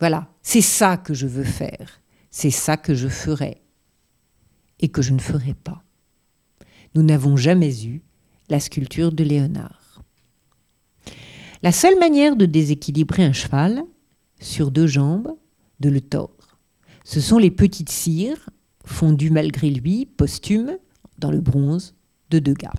[0.00, 2.00] Voilà, c'est ça que je veux faire.
[2.38, 3.62] C'est ça que je ferai
[4.78, 5.82] et que je ne ferai pas
[6.94, 8.02] nous n'avons jamais eu
[8.50, 10.02] la sculpture de Léonard.
[11.62, 13.84] La seule manière de déséquilibrer un cheval
[14.38, 15.34] sur deux jambes,
[15.80, 16.58] de le tordre,
[17.04, 18.50] ce sont les petites cires
[18.84, 20.78] fondues malgré lui, posthumes,
[21.18, 21.94] dans le bronze
[22.30, 22.72] de Degas.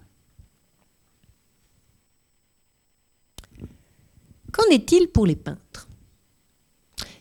[4.52, 5.88] Qu'en est-il pour les peintres?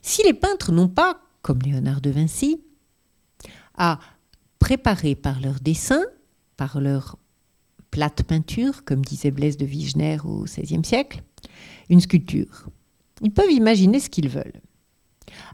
[0.03, 2.61] Si les peintres n'ont pas, comme Léonard de Vinci,
[3.79, 4.01] à
[4.59, 6.03] préparer par leur dessin
[6.57, 7.19] par leur
[7.93, 11.23] plate peinture, comme disait Blaise de Vigenère au XVIe siècle,
[11.89, 12.67] une sculpture.
[13.23, 14.61] Ils peuvent imaginer ce qu'ils veulent.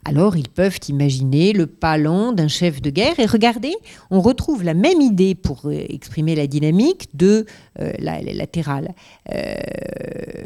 [0.07, 3.75] Alors ils peuvent imaginer le pas lent d'un chef de guerre et regardez,
[4.11, 7.45] on retrouve la même idée pour euh, exprimer la dynamique de
[7.81, 8.95] euh, la, latérale,
[9.35, 9.53] euh,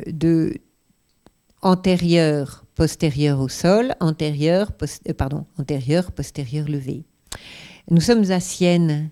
[0.09, 0.55] de
[1.63, 4.71] antérieur, postérieur au sol, antérieur,
[5.17, 7.05] pardon, antérieur, postérieur levé.
[7.91, 9.11] Nous sommes à Sienne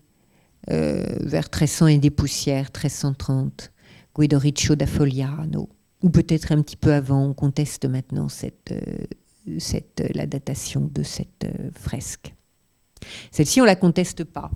[0.70, 3.72] euh, vers 1300 et des poussières, 1330,
[4.16, 5.68] Guido Riccio da Fogliano,
[6.02, 10.88] ou peut-être un petit peu avant, on conteste maintenant cette, euh, cette, euh, la datation
[10.92, 12.34] de cette fresque.
[13.30, 14.50] Celle-ci, on ne la conteste pas.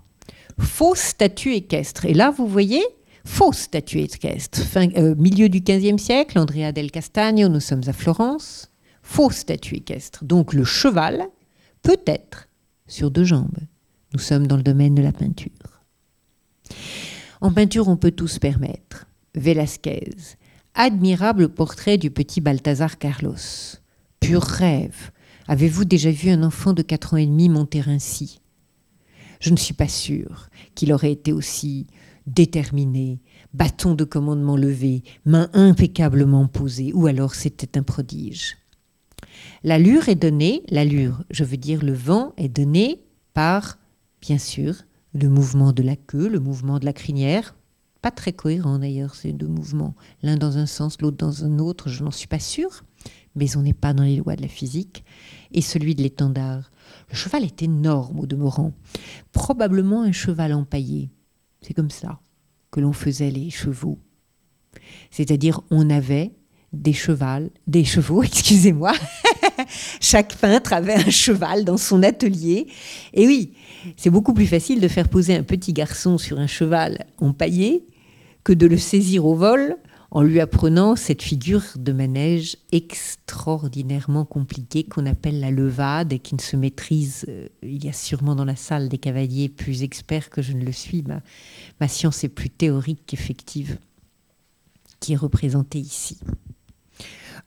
[0.59, 2.05] Fausse statue équestre.
[2.05, 2.83] Et là, vous voyez,
[3.25, 4.61] fausse statue équestre.
[5.17, 8.71] Milieu du XVe siècle, Andrea del Castagno, nous sommes à Florence.
[9.09, 10.23] Fausse statue équestre.
[10.23, 11.29] Donc le cheval
[11.81, 12.51] peut être
[12.87, 13.59] sur deux jambes.
[14.13, 15.83] Nous sommes dans le domaine de la peinture.
[17.41, 19.07] En peinture, on peut tout se permettre.
[19.35, 20.15] Velasquez,
[20.75, 23.79] admirable portrait du petit Balthazar Carlos.
[24.21, 25.11] Pur rêve.
[25.49, 28.43] Avez-vous déjà vu un enfant de quatre ans et demi monter ainsi?
[29.41, 31.87] Je ne suis pas sûre qu'il aurait été aussi
[32.27, 33.23] déterminé,
[33.55, 38.59] bâton de commandement levé, main impeccablement posée, ou alors c'était un prodige.
[39.65, 43.03] L'allure est donnée, l'allure, je veux dire le vent est donné
[43.35, 43.79] par,
[44.21, 44.75] bien sûr,
[45.15, 47.55] le mouvement de la queue, le mouvement de la crinière.
[48.03, 51.89] Pas très cohérent d'ailleurs ces deux mouvements, l'un dans un sens, l'autre dans un autre,
[51.89, 52.85] je n'en suis pas sûre,
[53.35, 55.05] mais on n'est pas dans les lois de la physique.
[55.51, 56.71] Et celui de l'étendard.
[57.11, 58.73] Le cheval est énorme au demeurant,
[59.33, 61.11] probablement un cheval empaillé.
[61.63, 62.21] C'est comme ça
[62.71, 63.99] que l'on faisait les chevaux.
[65.11, 66.33] C'est-à-dire, on avait
[66.73, 68.93] des chevals, des chevaux, excusez-moi.
[70.01, 72.67] Chaque peintre avait un cheval dans son atelier.
[73.15, 73.53] Et oui,
[73.97, 77.87] c'est beaucoup plus facile de faire poser un petit garçon sur un cheval empaillé
[78.45, 79.77] que de le saisir au vol
[80.11, 86.35] en lui apprenant cette figure de manège extraordinairement compliquée qu'on appelle la levade et qui
[86.35, 87.27] ne se maîtrise.
[87.29, 90.65] Euh, il y a sûrement dans la salle des cavaliers plus experts que je ne
[90.65, 91.03] le suis.
[91.03, 91.21] Ma,
[91.81, 93.79] ma science est plus théorique qu'effective,
[95.01, 96.19] qui est représentée ici.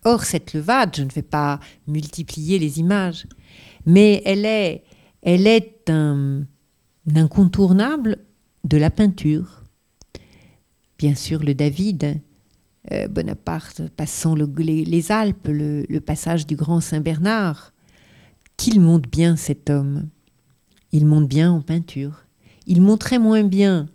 [0.04, 3.28] Or, cette levade, je ne vais pas multiplier les images,
[3.86, 4.84] mais elle est,
[5.22, 6.46] elle est un,
[7.16, 8.18] incontournable
[8.64, 9.64] de la peinture.
[10.98, 12.20] Bien sûr, le David,
[12.92, 17.74] euh, Bonaparte passant les, Alpes, le, passage du Grand Saint-Bernard,
[18.58, 20.10] qu'il monte bien cet homme.
[20.92, 22.26] Il monte bien en peinture.
[22.66, 23.88] Il montrait moins bien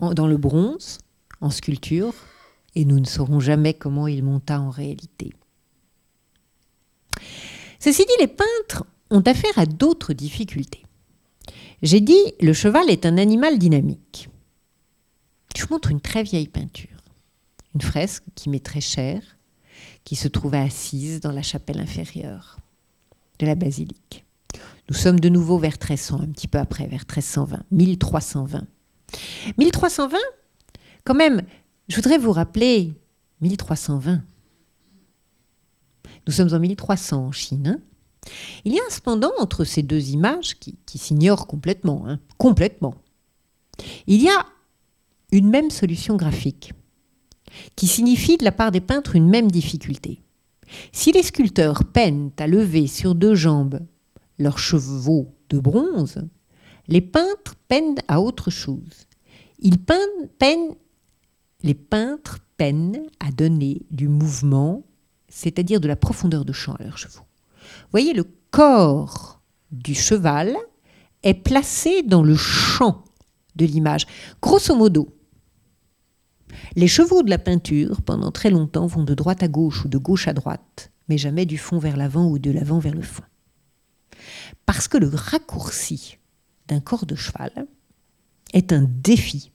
[0.00, 0.98] dans le bronze,
[1.40, 2.14] en sculpture,
[2.74, 5.32] et nous ne saurons jamais comment il monta en réalité.
[7.78, 10.84] Ceci dit, les peintres ont affaire à d'autres difficultés.
[11.82, 14.28] J'ai dit, le cheval est un animal dynamique.
[15.56, 16.98] Je montre une très vieille peinture,
[17.74, 19.22] une fresque qui m'est très chère,
[20.04, 22.58] qui se trouvait assise dans la chapelle inférieure
[23.38, 24.24] de la basilique.
[24.88, 28.66] Nous sommes de nouveau vers 1300, un petit peu après, vers 1320, 1320.
[29.58, 30.16] 1320,
[31.04, 31.42] quand même,
[31.88, 32.94] je voudrais vous rappeler
[33.40, 34.22] 1320.
[36.26, 37.66] Nous sommes en 1300 en Chine.
[37.66, 37.80] Hein.
[38.64, 42.94] Il y a cependant entre ces deux images qui, s'ignorent complètement, hein, complètement.
[44.06, 44.46] Il y a
[45.32, 46.72] une même solution graphique
[47.76, 50.22] qui signifie de la part des peintres une même difficulté.
[50.92, 53.80] Si les sculpteurs peinent à lever sur deux jambes
[54.38, 56.22] leurs chevaux de bronze,
[56.88, 59.06] les peintres peinent à autre chose.
[59.58, 60.74] Ils peignent, peignent
[61.64, 64.84] les peintres peinent à donner du mouvement,
[65.28, 67.24] c'est-à-dire de la profondeur de champ à leurs chevaux.
[67.90, 69.40] Voyez, le corps
[69.72, 70.54] du cheval
[71.22, 73.02] est placé dans le champ
[73.56, 74.06] de l'image.
[74.42, 75.08] Grosso modo,
[76.76, 79.98] les chevaux de la peinture, pendant très longtemps, vont de droite à gauche ou de
[79.98, 83.24] gauche à droite, mais jamais du fond vers l'avant ou de l'avant vers le fond.
[84.66, 86.18] Parce que le raccourci
[86.68, 87.66] d'un corps de cheval
[88.52, 89.50] est un défi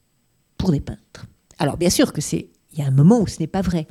[0.57, 1.27] pour des peintres.
[1.59, 3.87] Alors bien sûr que c'est, il y a un moment où ce n'est pas vrai.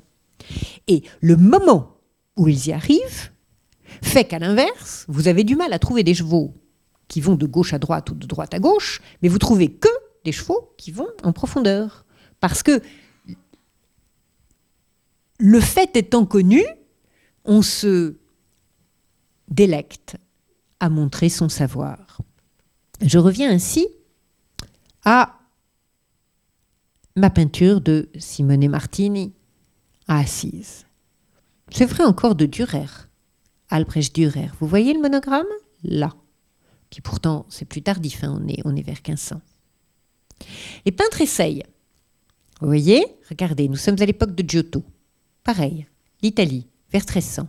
[0.87, 1.99] Et le moment
[2.37, 3.31] où ils y arrivent
[4.03, 6.55] fait qu'à l'inverse, vous avez du mal à trouver des chevaux
[7.09, 9.89] qui vont de gauche à droite ou de droite à gauche, mais vous trouvez que
[10.25, 12.05] des chevaux qui vont en profondeur.
[12.41, 12.83] Parce que
[15.39, 16.65] le fait étant connu,
[17.45, 18.17] on se
[19.49, 20.17] délecte
[20.81, 22.19] à montrer son savoir.
[23.01, 23.89] Je reviens ainsi
[25.05, 25.38] à
[27.19, 29.33] ma peinture de Simone Martini
[30.07, 30.87] à Assise.
[31.71, 33.09] C'est vrai encore de Dürer,
[33.69, 34.51] Albrecht Dürer.
[34.61, 35.47] Vous voyez le monogramme?
[35.83, 36.15] Là.
[36.91, 39.41] Qui pourtant, c'est plus tardif, hein, on, est, on est vers 1500.
[40.87, 41.65] Les peintres essayent.
[42.61, 43.05] Vous voyez?
[43.29, 44.83] Regardez, nous sommes à l'époque de Giotto.
[45.45, 45.87] Pareil,
[46.23, 47.49] l'Italie, vers 1300.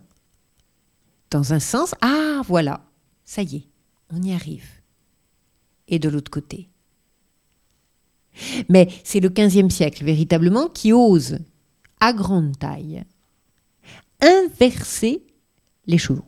[1.32, 2.86] Dans un sens, ah voilà,
[3.24, 3.68] ça y est,
[4.12, 4.68] on y arrive.
[5.88, 6.70] Et de l'autre côté,
[8.70, 11.40] mais c'est le XVe siècle véritablement qui ose,
[12.00, 13.04] à grande taille,
[14.22, 15.24] inverser
[15.88, 16.26] les chevaux.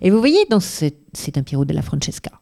[0.00, 0.94] Et vous voyez, dans c'est
[1.36, 2.40] un Piero della Francesca.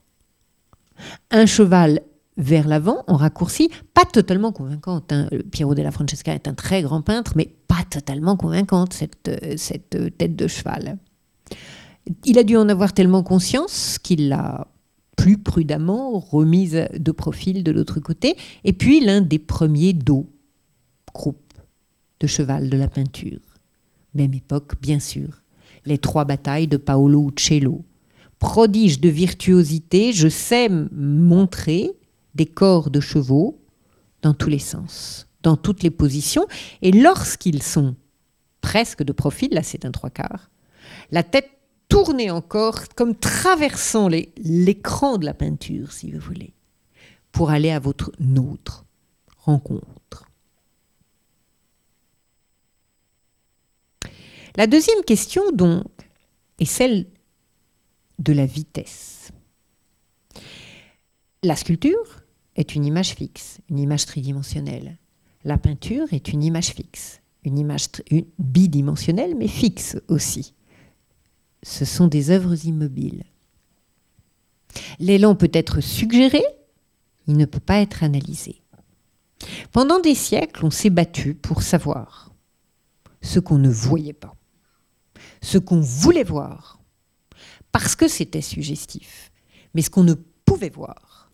[1.31, 2.03] Un cheval
[2.37, 5.13] vers l'avant, en raccourci, pas totalement convaincante.
[5.13, 5.29] Hein.
[5.51, 10.37] Piero della Francesca est un très grand peintre, mais pas totalement convaincante, cette, cette tête
[10.37, 10.99] de cheval.
[12.25, 14.67] Il a dû en avoir tellement conscience qu'il l'a
[15.21, 20.27] plus prudemment remise de profil de l'autre côté, et puis l'un des premiers dos,
[21.13, 21.53] groupe
[22.21, 23.41] de cheval de la peinture.
[24.15, 25.43] Même époque, bien sûr.
[25.85, 27.85] Les trois batailles de Paolo Uccello.
[28.39, 31.91] Prodige de virtuosité, je sais montrer
[32.35, 33.61] des corps de chevaux
[34.23, 36.47] dans tous les sens, dans toutes les positions,
[36.81, 37.95] et lorsqu'ils sont
[38.63, 40.51] presque de profil, là c'est un trois quarts,
[41.11, 41.51] la tête
[41.91, 46.55] tourner encore, comme traversant l'écran de la peinture, si vous voulez,
[47.33, 48.87] pour aller à votre nôtre
[49.37, 50.25] rencontre.
[54.57, 55.85] La deuxième question, donc,
[56.59, 57.07] est celle
[58.19, 59.33] de la vitesse.
[61.43, 62.21] La sculpture
[62.55, 64.99] est une image fixe, une image tridimensionnelle.
[65.45, 67.87] La peinture est une image fixe, une image
[68.39, 70.55] bidimensionnelle, mais fixe aussi
[71.63, 73.25] ce sont des œuvres immobiles.
[74.99, 76.43] L'élan peut être suggéré,
[77.27, 78.63] il ne peut pas être analysé.
[79.73, 82.33] Pendant des siècles, on s'est battu pour savoir
[83.23, 84.35] ce qu'on ne voyait pas,
[85.43, 86.81] ce qu'on voulait voir,
[87.73, 89.31] parce que c'était suggestif,
[89.75, 91.31] mais ce qu'on ne pouvait voir,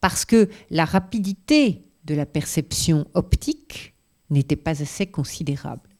[0.00, 3.94] parce que la rapidité de la perception optique
[4.30, 5.90] n'était pas assez considérable.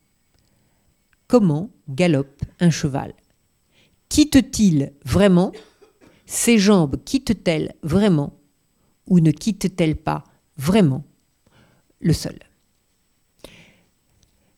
[1.28, 3.12] Comment galope un cheval?
[4.09, 5.52] Quitte-t-il vraiment
[6.26, 8.38] Ses jambes quittent-elles vraiment
[9.07, 10.24] Ou ne quittent-elles pas
[10.57, 11.04] vraiment
[12.00, 12.38] le sol?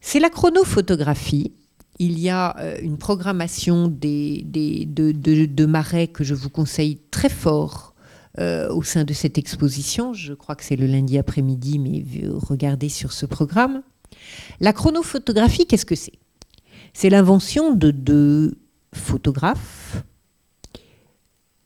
[0.00, 1.52] C'est la chronophotographie.
[1.98, 7.94] Il y a euh, une programmation de, marais que je vous conseille très fort
[8.38, 10.14] euh, au sein de cette exposition.
[10.14, 13.82] Je crois que c'est le lundi après-midi, mais regardez sur ce programme.
[14.60, 16.18] La chronophotographie, qu'est-ce que c'est?
[16.94, 18.56] C'est l'invention de deux
[18.92, 20.02] photographes,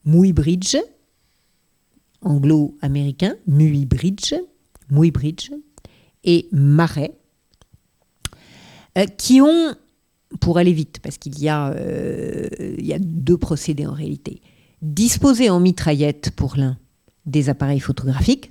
[0.05, 0.77] Muybridge,
[2.23, 4.35] anglo-américain, Muybridge,
[4.91, 5.51] Muybridge
[6.25, 7.15] et Marais,
[8.99, 9.75] euh, qui ont,
[10.41, 12.49] pour aller vite, parce qu'il y, euh,
[12.79, 14.41] y a deux procédés en réalité,
[14.83, 16.79] disposer en mitraillette pour l'un
[17.27, 18.51] des appareils photographiques,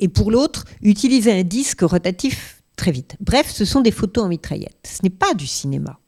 [0.00, 3.16] et pour l'autre, utiliser un disque rotatif très vite.
[3.20, 4.78] Bref, ce sont des photos en mitraillette.
[4.84, 5.98] Ce n'est pas du cinéma.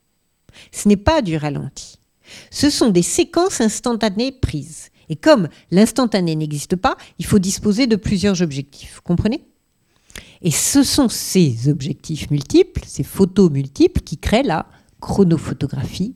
[0.72, 1.98] Ce n'est pas du ralenti.
[2.50, 4.90] Ce sont des séquences instantanées prises.
[5.08, 9.00] Et comme l'instantané n'existe pas, il faut disposer de plusieurs objectifs.
[9.02, 9.44] Comprenez?
[10.42, 14.66] Et ce sont ces objectifs multiples, ces photos multiples, qui créent la
[15.00, 16.14] chronophotographie,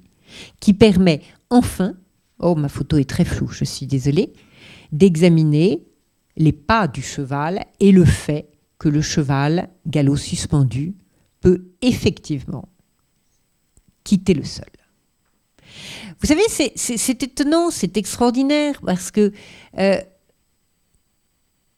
[0.61, 1.95] qui permet enfin,
[2.39, 4.33] oh ma photo est très floue, je suis désolée,
[4.93, 5.85] d'examiner
[6.37, 10.95] les pas du cheval et le fait que le cheval, galop suspendu,
[11.41, 12.69] peut effectivement
[14.05, 14.67] quitter le sol.
[16.21, 16.43] Vous savez,
[16.77, 19.33] c'est étonnant, c'est extraordinaire, parce que
[19.79, 20.01] euh,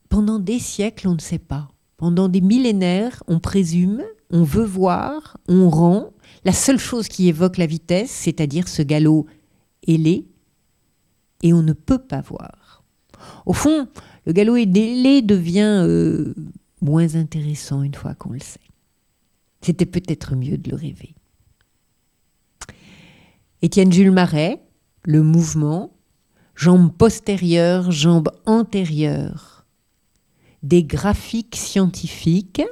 [0.09, 1.71] pendant des siècles, on ne sait pas.
[1.97, 6.13] Pendant des millénaires, on présume, on veut voir, on rend.
[6.45, 9.27] La seule chose qui évoque la vitesse, c'est-à-dire ce galop
[9.87, 10.27] ailé,
[11.43, 12.85] et on ne peut pas voir.
[13.47, 13.89] Au fond,
[14.27, 16.35] le galop ailé devient euh,
[16.81, 18.61] moins intéressant une fois qu'on le sait.
[19.63, 21.15] C'était peut-être mieux de le rêver.
[23.67, 24.63] Étienne Jules Marais,
[25.03, 25.93] le mouvement,
[26.55, 29.67] jambes postérieures, jambes antérieures,
[30.63, 32.63] des graphiques scientifiques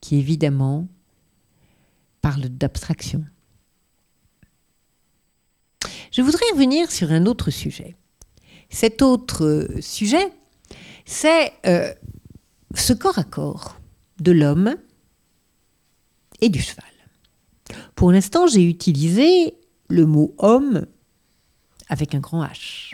[0.00, 0.86] qui évidemment
[2.22, 3.24] parlent d'abstraction.
[6.12, 7.96] Je voudrais revenir sur un autre sujet.
[8.70, 10.32] Cet autre euh, sujet,
[11.04, 11.92] c'est euh,
[12.76, 13.80] ce corps à corps
[14.20, 14.76] de l'homme
[16.40, 16.84] et du cheval.
[17.94, 19.54] Pour l'instant, j'ai utilisé
[19.88, 20.86] le mot homme
[21.88, 22.92] avec un grand H,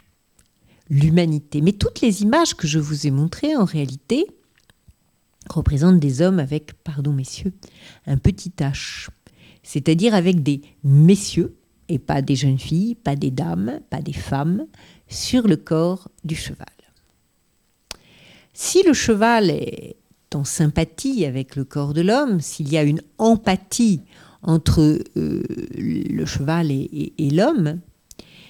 [0.89, 1.61] l'humanité.
[1.61, 4.27] Mais toutes les images que je vous ai montrées, en réalité,
[5.51, 7.53] représentent des hommes avec, pardon messieurs,
[8.07, 9.09] un petit H,
[9.63, 11.57] c'est-à-dire avec des messieurs
[11.89, 14.67] et pas des jeunes filles, pas des dames, pas des femmes,
[15.09, 16.67] sur le corps du cheval.
[18.53, 19.97] Si le cheval est
[20.35, 24.01] en sympathie avec le corps de l'homme, s'il y a une empathie
[24.45, 25.43] entre euh,
[25.77, 27.81] le cheval et, l'homme,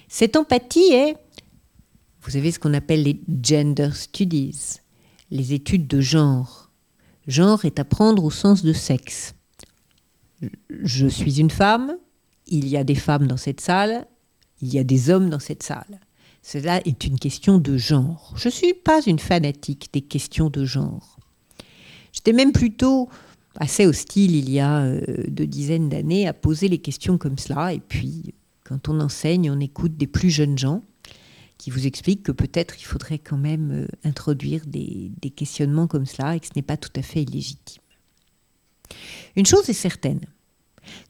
[0.09, 1.17] cette empathie est,
[2.23, 4.81] vous savez ce qu'on appelle les gender studies,
[5.31, 6.71] les études de genre.
[7.27, 9.35] Genre est à prendre au sens de sexe.
[10.69, 11.97] Je suis une femme,
[12.47, 14.07] il y a des femmes dans cette salle,
[14.61, 16.01] il y a des hommes dans cette salle.
[16.43, 18.35] Cela est une question de genre.
[18.37, 21.19] Je ne suis pas une fanatique des questions de genre.
[22.13, 23.09] J'étais même plutôt
[23.57, 27.73] assez hostile il y a euh, deux dizaines d'années à poser les questions comme cela.
[27.73, 28.35] Et puis,
[28.65, 30.83] quand on enseigne, on écoute des plus jeunes gens
[31.59, 36.07] qui vous expliquent que peut-être il faudrait quand même euh, introduire des, des questionnements comme
[36.07, 37.83] cela et que ce n'est pas tout à fait illégitime.
[39.37, 40.21] Une chose est certaine,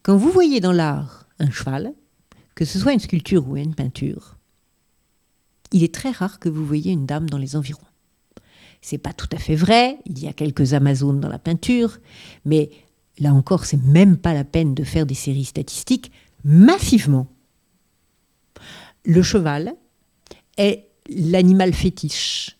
[0.03, 1.93] quand vous voyez dans l'art un cheval,
[2.55, 4.37] que ce soit une sculpture ou une peinture,
[5.73, 7.83] il est très rare que vous voyez une dame dans les environs.
[8.87, 11.97] C'est pas tout à fait vrai, il y a quelques Amazones dans la peinture,
[12.45, 12.69] mais
[13.19, 16.13] là encore, c'est même pas la peine de faire des séries statistiques.
[16.45, 17.27] Massivement,
[19.07, 19.73] le cheval
[20.59, 22.59] est l'animal fétiche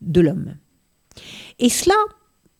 [0.00, 0.56] de l'homme.
[1.58, 1.96] Et cela,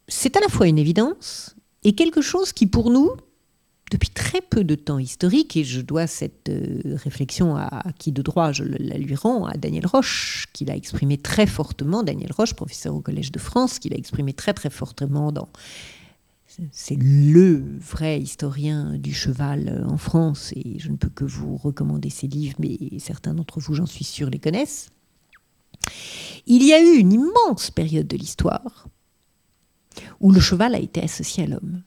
[0.07, 3.13] c'est à la fois une évidence et quelque chose qui, pour nous,
[3.95, 8.23] depuis très peu de temps historique, et je dois cette euh, réflexion à, qui de
[8.23, 12.55] droit je la lui rends, à Daniel Roche, qui l'a exprimé très fortement, Daniel Roche,
[12.55, 15.49] professeur au Collège de France, qui l'a exprimé très très fortement dans...
[16.71, 21.57] C'est le vrai historien du cheval euh, en France, et je ne peux que vous
[21.57, 24.91] recommander ses livres, mais certains d'entre vous, j'en suis sûr, les connaissent.
[26.47, 28.89] Il y a eu une immense période de l'histoire
[30.21, 31.83] où le cheval a été associé à l'homme.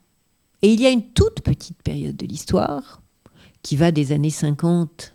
[0.61, 3.01] Et il y a une toute petite période de l'histoire
[3.61, 5.13] qui va des années 50,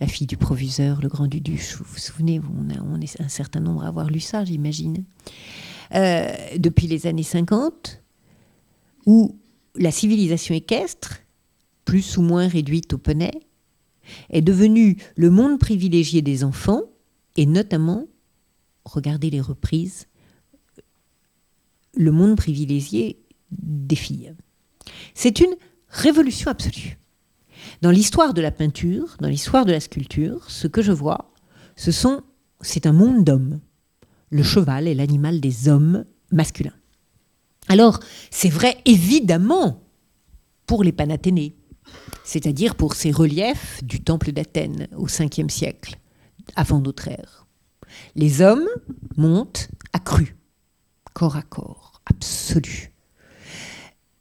[0.00, 3.84] la fille du proviseur, le grand Duduche, vous vous souvenez, on, est un certain nombre
[3.84, 5.04] à avoir lu ça, j'imagine,
[5.94, 8.02] euh, depuis les années 50,
[9.06, 9.38] où
[9.74, 11.20] la civilisation équestre,
[11.84, 13.32] plus ou moins réduite au poney,
[14.30, 16.82] est devenue le monde privilégié des enfants,
[17.36, 18.06] et notamment,
[18.84, 20.06] regardez les reprises,
[21.94, 23.18] le monde privilégié
[23.50, 24.34] des filles.
[25.14, 25.54] C'est une
[25.88, 26.98] révolution absolue.
[27.82, 31.32] Dans l'histoire de la peinture, dans l'histoire de la sculpture, ce que je vois,
[31.76, 32.22] ce sont,
[32.60, 33.60] c'est un monde d'hommes.
[34.30, 36.74] Le cheval est l'animal des hommes masculins.
[37.68, 39.82] Alors, c'est vrai évidemment
[40.66, 41.56] pour les Panathénées,
[42.24, 45.98] c'est-à-dire pour ces reliefs du temple d'Athènes au 5e siècle,
[46.54, 47.46] avant notre ère.
[48.14, 48.66] Les hommes
[49.16, 52.92] montent à corps à corps, absolu.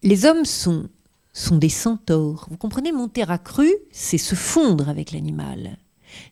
[0.05, 0.87] Les hommes sont,
[1.33, 2.47] sont des centaures.
[2.49, 5.77] Vous comprenez, monter à cru, c'est se fondre avec l'animal.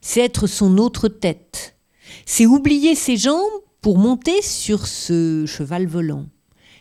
[0.00, 1.76] C'est être son autre tête.
[2.24, 3.42] C'est oublier ses jambes
[3.82, 6.26] pour monter sur ce cheval volant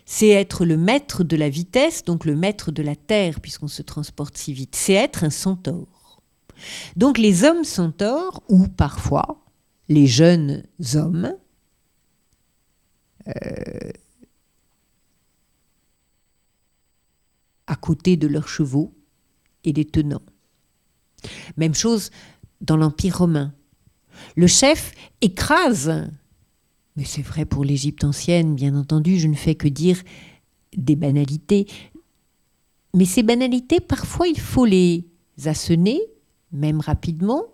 [0.06, 3.82] c'est être le maître de la vitesse, donc le maître de la terre, puisqu'on se
[3.82, 4.76] transporte si vite.
[4.76, 6.22] C'est être un centaure.
[6.96, 9.44] Donc les hommes centaures, ou parfois
[9.90, 10.64] les jeunes
[10.96, 11.36] hommes,
[13.28, 13.92] euh,
[17.68, 18.94] à côté de leurs chevaux
[19.64, 20.22] et des tenants.
[21.58, 22.12] Même chose
[22.62, 23.54] dans l'Empire romain.
[24.36, 26.10] Le chef écrase
[26.96, 30.02] mais c'est vrai pour l'Égypte ancienne, bien entendu, je ne fais que dire
[30.76, 31.68] des banalités.
[32.94, 35.08] Mais ces banalités, parfois, il faut les
[35.46, 36.00] assener,
[36.52, 37.46] même rapidement,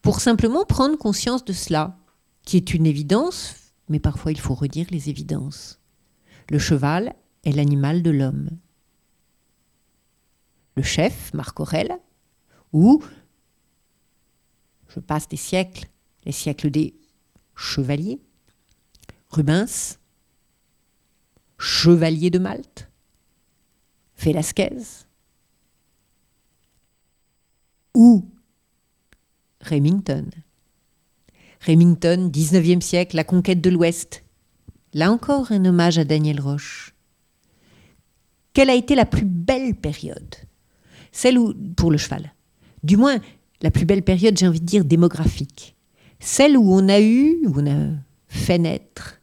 [0.00, 1.98] pour simplement prendre conscience de cela,
[2.44, 3.54] qui est une évidence,
[3.88, 5.80] mais parfois il faut redire les évidences.
[6.50, 7.14] Le cheval
[7.44, 8.50] est l'animal de l'homme.
[10.76, 11.98] Le chef, Marc Aurèle,
[12.72, 13.02] ou,
[14.88, 15.86] je passe des siècles,
[16.24, 16.94] les siècles des
[17.54, 18.20] chevaliers,
[19.30, 19.98] Rubens,
[21.58, 22.90] Chevalier de Malte,
[24.18, 25.06] Velasquez
[27.94, 28.28] ou
[29.60, 30.28] Remington.
[31.66, 34.24] Remington, 19e siècle, la conquête de l'Ouest.
[34.92, 36.94] Là encore, un hommage à Daniel Roche.
[38.52, 40.36] Quelle a été la plus belle période?
[41.14, 42.34] Celle où, pour le cheval,
[42.82, 43.20] du moins
[43.62, 45.76] la plus belle période, j'ai envie de dire démographique.
[46.18, 47.92] Celle où on a eu, où on a
[48.26, 49.20] fait naître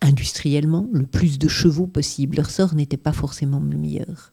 [0.00, 2.36] industriellement le plus de chevaux possible.
[2.36, 4.32] Leur sort n'était pas forcément le meilleur.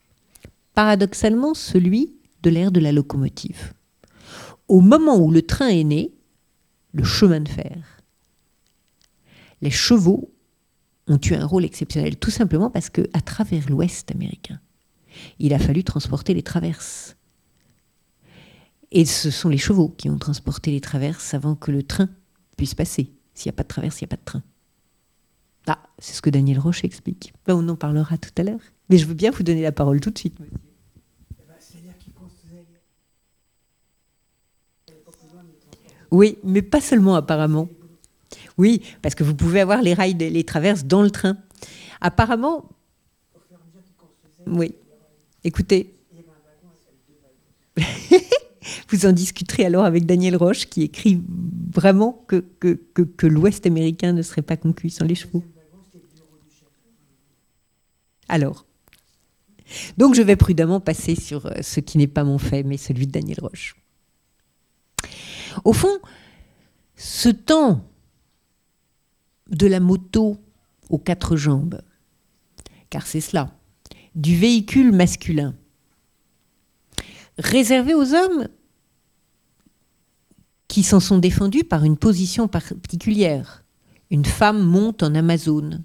[0.74, 2.14] Paradoxalement, celui
[2.44, 3.72] de l'ère de la locomotive.
[4.68, 6.12] Au moment où le train est né,
[6.92, 8.00] le chemin de fer,
[9.60, 10.30] les chevaux
[11.08, 14.60] ont eu un rôle exceptionnel, tout simplement parce que à travers l'Ouest américain,
[15.38, 17.16] il a fallu transporter les traverses.
[18.90, 22.08] Et ce sont les chevaux qui ont transporté les traverses avant que le train
[22.56, 23.12] puisse passer.
[23.34, 24.42] S'il n'y a pas de traverse, il n'y a pas de train.
[25.66, 27.34] Ah, c'est ce que Daniel Roche explique.
[27.46, 28.60] Ben, on en parlera tout à l'heure.
[28.88, 30.38] Mais je veux bien vous donner la parole tout de suite.
[36.12, 37.68] Oui, mais pas seulement apparemment.
[38.56, 41.36] Oui, parce que vous pouvez avoir les rails, les traverses dans le train.
[42.00, 42.70] Apparemment.
[44.46, 44.74] Oui.
[45.46, 45.94] Écoutez.
[48.88, 51.22] vous en discuterez alors avec Daniel Roche, qui écrit
[51.72, 52.44] vraiment que,
[53.22, 55.44] l'Ouest américain ne serait pas conquis sans les chevaux.
[58.28, 58.66] Alors,
[59.96, 63.06] donc je vais prudemment passer sur euh, ce qui n'est pas mon fait, mais celui
[63.06, 63.76] de Daniel Roche.
[65.62, 65.96] Au fond,
[66.96, 67.88] ce temps
[69.48, 70.38] de la moto
[70.90, 71.80] aux quatre jambes,
[72.90, 73.56] car c'est cela,
[74.16, 75.54] du véhicule masculin,
[77.38, 78.48] réservé aux hommes
[80.68, 83.62] qui s'en sont défendus par une position particulière.
[84.10, 85.84] Une femme monte en Amazone.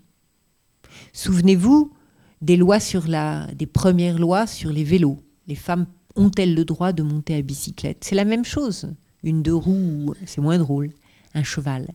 [1.13, 1.93] Souvenez-vous
[2.41, 5.19] des lois sur la, des premières lois sur les vélos.
[5.47, 8.03] Les femmes ont-elles le droit de monter à bicyclette?
[8.03, 8.93] C'est la même chose.
[9.23, 10.91] Une deux roues, c'est moins drôle.
[11.33, 11.87] Un cheval.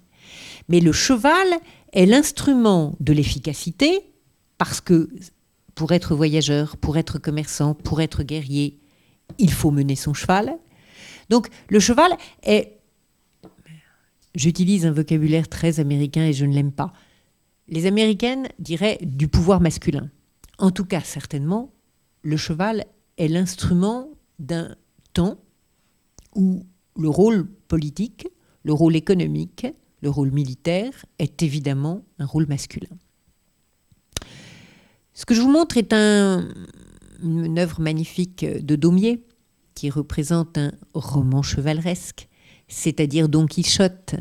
[0.69, 1.49] Mais le cheval
[1.93, 4.01] est l'instrument de l'efficacité
[4.59, 5.11] parce que
[5.77, 8.81] pour être voyageur, pour être commerçant, pour être guerrier,
[9.39, 10.59] il faut mener son cheval.
[11.31, 12.11] Donc le cheval
[12.43, 12.73] est...
[14.35, 16.93] J'utilise un vocabulaire très américain et je ne l'aime pas.
[17.69, 20.11] Les américaines diraient du pouvoir masculin.
[20.59, 21.73] En tout cas, certainement,
[22.23, 22.85] le cheval
[23.19, 24.09] est l'instrument
[24.39, 24.75] d'un
[25.13, 25.39] temps
[26.35, 26.67] où
[26.99, 28.29] le rôle politique,
[28.63, 29.67] le rôle économique,
[30.01, 32.97] le rôle militaire, est évidemment un rôle masculin.
[35.17, 39.25] Ce que je vous montre est une œuvre magnifique de Daumier
[39.75, 42.29] qui représente un roman chevaleresque,
[42.69, 44.17] c'est-à-dire Don Quichotte,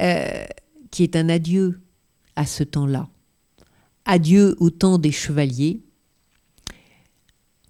[0.00, 0.46] euh,
[0.90, 1.82] qui est un adieu
[2.36, 3.06] à ce temps-là.
[4.06, 5.82] Adieu au temps des chevaliers.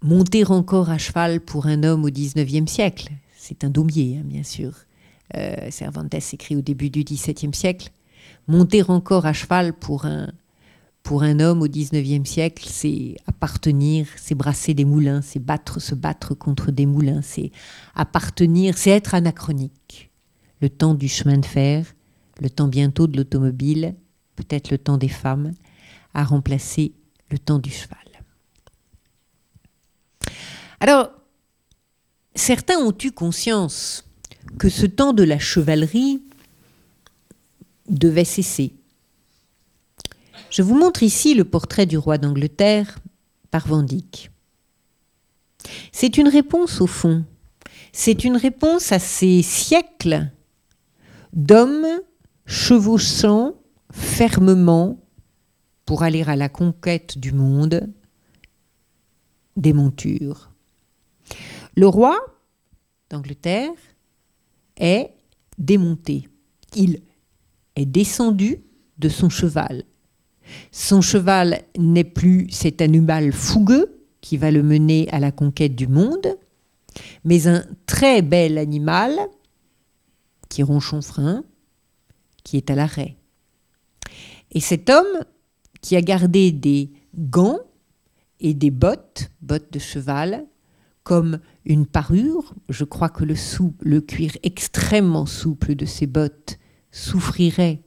[0.01, 4.43] Monter encore à cheval pour un homme au XIXe siècle, c'est un daumier, hein, bien
[4.43, 4.73] sûr.
[5.35, 7.89] Euh, Cervantes écrit au début du XVIIe siècle.
[8.47, 10.31] Monter encore à cheval pour un,
[11.03, 15.95] pour un homme au XIXe siècle, c'est appartenir, c'est brasser des moulins, c'est battre, se
[15.95, 17.51] battre contre des moulins, c'est
[17.93, 20.09] appartenir, c'est être anachronique.
[20.61, 21.85] Le temps du chemin de fer,
[22.41, 23.95] le temps bientôt de l'automobile,
[24.37, 25.51] peut-être le temps des femmes,
[26.13, 26.93] a remplacé
[27.29, 27.99] le temps du cheval.
[30.79, 31.11] Alors,
[32.33, 34.05] certains ont eu conscience
[34.57, 36.21] que ce temps de la chevalerie
[37.89, 38.73] devait cesser
[40.53, 42.99] je vous montre ici le portrait du roi d'Angleterre
[43.49, 43.83] par Van.
[45.91, 47.25] C'est une réponse au fond.
[47.91, 50.29] C'est une réponse à ces siècles
[51.33, 51.87] d'hommes
[52.45, 53.55] chevauchant
[53.91, 54.99] fermement
[55.85, 57.91] pour aller à la conquête du monde
[59.57, 60.51] des montures.
[61.75, 62.15] Le roi
[63.09, 63.73] d'Angleterre
[64.77, 65.09] est
[65.57, 66.29] démonté.
[66.75, 67.01] Il
[67.75, 68.61] est descendu
[68.99, 69.83] de son cheval.
[70.71, 75.87] Son cheval n'est plus cet animal fougueux qui va le mener à la conquête du
[75.87, 76.37] monde,
[77.23, 79.17] mais un très bel animal
[80.49, 81.43] qui ronge son frein,
[82.43, 83.17] qui est à l'arrêt.
[84.51, 85.25] Et cet homme
[85.81, 87.59] qui a gardé des gants
[88.39, 90.45] et des bottes, bottes de cheval,
[91.03, 93.35] comme une parure, je crois que le,
[93.81, 96.57] le cuir extrêmement souple de ces bottes
[96.91, 97.81] souffrirait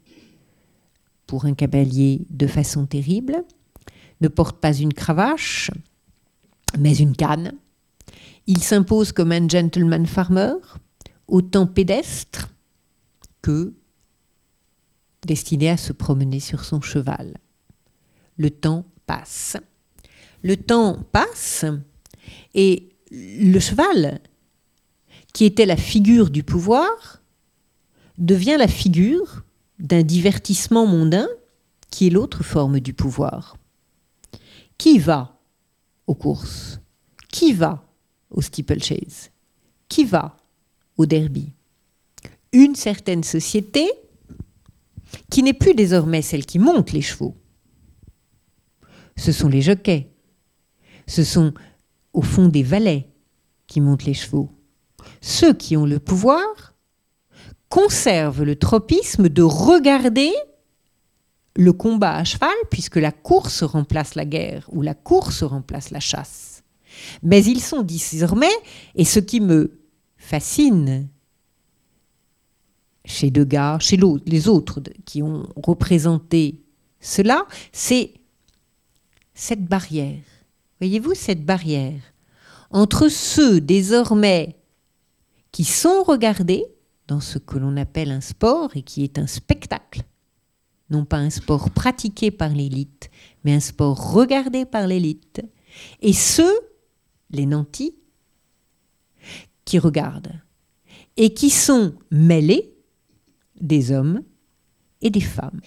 [1.27, 3.45] pour un cavalier de façon terrible,
[4.21, 5.71] ne porte pas une cravache,
[6.79, 7.53] mais une canne.
[8.47, 10.55] Il s'impose comme un gentleman farmer,
[11.27, 12.49] autant pédestre
[13.43, 13.75] que
[15.27, 17.37] destiné à se promener sur son cheval.
[18.37, 19.57] Le temps passe.
[20.43, 21.65] Le temps passe
[22.55, 24.21] et le cheval,
[25.33, 27.23] qui était la figure du pouvoir,
[28.19, 29.45] devient la figure
[29.79, 31.29] d'un divertissement mondain
[31.91, 33.57] qui est l'autre forme du pouvoir.
[34.79, 35.41] Qui va
[36.07, 36.81] aux courses?
[37.31, 37.85] Qui va
[38.31, 39.31] au steeplechase?
[39.89, 40.37] Qui va
[40.97, 41.53] au derby?
[42.53, 43.91] Une certaine société
[45.31, 47.37] qui n'est plus désormais celle qui monte les chevaux.
[49.17, 50.11] Ce sont les jockeys.
[51.07, 51.55] Ce sont
[52.13, 53.09] au fond des valets
[53.67, 54.51] qui montent les chevaux.
[55.21, 56.75] Ceux qui ont le pouvoir
[57.77, 60.33] conserve le tropisme de regarder
[61.57, 66.01] le combat à cheval, puisque la course remplace la guerre ou la course remplace la
[66.01, 66.63] chasse.
[67.23, 68.57] Mais ils sont désormais,
[68.95, 69.79] et ce qui me
[70.17, 71.11] fascine
[73.05, 76.63] chez Degas, chez les autres qui ont représenté
[76.99, 78.15] cela, c'est
[79.35, 80.23] cette barrière.
[80.81, 82.01] Voyez-vous cette barrière
[82.71, 84.57] entre ceux désormais
[85.53, 86.65] qui sont regardés
[87.09, 90.03] dans ce que l'on appelle un sport et qui est un spectacle.
[90.91, 93.11] Non pas un sport pratiqué par l'élite,
[93.45, 95.43] mais un sport regardé par l'élite.
[96.01, 96.61] Et ceux,
[97.31, 97.95] les nantis,
[99.65, 100.41] qui regardent
[101.17, 102.75] et qui sont mêlés
[103.61, 104.23] des hommes
[105.01, 105.61] et des femmes.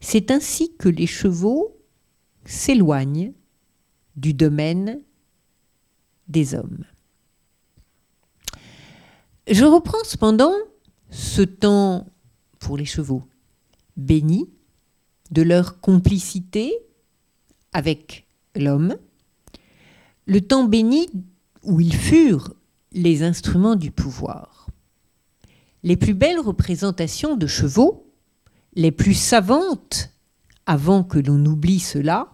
[0.00, 1.76] C'est ainsi que les chevaux
[2.44, 3.34] s'éloignent
[4.16, 5.02] du domaine
[6.28, 6.84] des hommes.
[9.48, 10.54] Je reprends cependant
[11.10, 12.08] ce temps
[12.58, 13.22] pour les chevaux,
[13.96, 14.50] béni
[15.30, 16.76] de leur complicité
[17.72, 18.26] avec
[18.56, 18.96] l'homme,
[20.26, 21.08] le temps béni
[21.62, 22.54] où ils furent
[22.90, 24.66] les instruments du pouvoir.
[25.84, 28.12] Les plus belles représentations de chevaux,
[28.74, 30.10] les plus savantes,
[30.66, 32.32] avant que l'on oublie cela,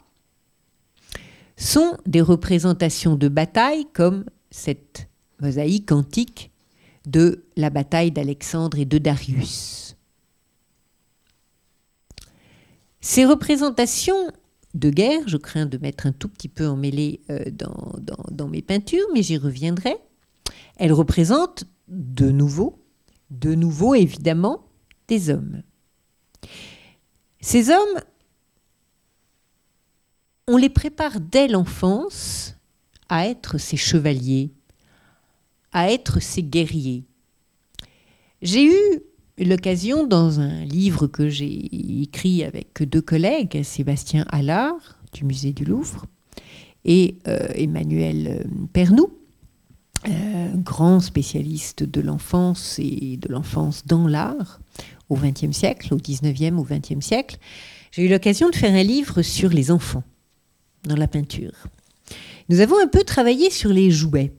[1.59, 5.09] sont des représentations de bataille comme cette
[5.43, 6.52] mosaïque antique
[7.07, 9.97] de la bataille d'Alexandre et de Darius.
[13.01, 14.31] Ces représentations
[14.75, 17.95] de guerre, je crains de mettre un tout petit peu emmêlé euh, dans,
[18.31, 19.97] dans, mes peintures, mais j'y reviendrai,
[20.77, 22.79] elles représentent de nouveau,
[23.31, 24.65] de nouveau évidemment,
[25.09, 25.63] des hommes.
[27.41, 28.01] Ces hommes,
[30.49, 32.57] on les prépare dès l'enfance
[33.09, 34.53] à être ces chevaliers,
[35.73, 37.05] à être ces guerriers.
[38.43, 39.01] J'ai eu
[39.39, 45.65] l'occasion, dans un livre que j'ai écrit avec deux collègues, Sébastien Allard, du musée du
[45.65, 46.07] Louvre,
[46.85, 49.11] et euh, Emmanuel Pernou,
[50.09, 54.61] euh, grand spécialiste de l'enfance et de l'enfance dans l'art
[55.09, 57.37] au XXe siècle, au XIXe, au XXe siècle,
[57.93, 60.03] j'ai eu l'occasion de faire un livre sur les enfants
[60.85, 61.53] dans la peinture.
[62.49, 64.33] Nous avons un peu travaillé sur les jouets.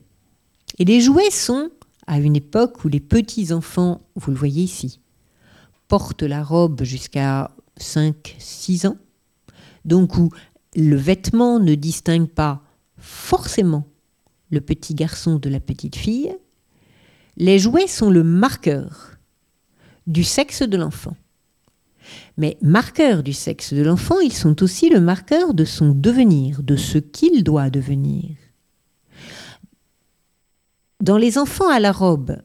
[0.78, 1.70] Et les jouets sont
[2.06, 5.00] à une époque où les petits-enfants, vous le voyez ici,
[5.88, 8.96] portent la robe jusqu'à 5-6 ans,
[9.84, 10.30] donc où
[10.76, 12.62] le vêtement ne distingue pas
[12.98, 13.86] forcément
[14.50, 16.34] le petit garçon de la petite fille,
[17.36, 19.18] les jouets sont le marqueur
[20.06, 21.16] du sexe de l'enfant.
[22.36, 26.76] Mais marqueurs du sexe de l'enfant, ils sont aussi le marqueur de son devenir, de
[26.76, 28.36] ce qu'il doit devenir.
[31.04, 32.38] Dans les enfants à la robe,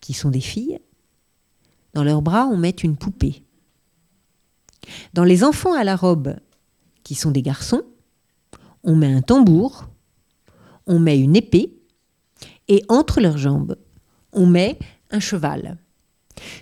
[0.00, 0.78] qui sont des filles,
[1.92, 3.42] dans leurs bras, on met une poupée.
[5.12, 6.34] Dans les enfants à la robe,
[7.04, 7.82] qui sont des garçons,
[8.84, 9.86] on met un tambour,
[10.86, 11.78] on met une épée,
[12.68, 13.76] et entre leurs jambes,
[14.32, 14.78] on met
[15.10, 15.76] un cheval.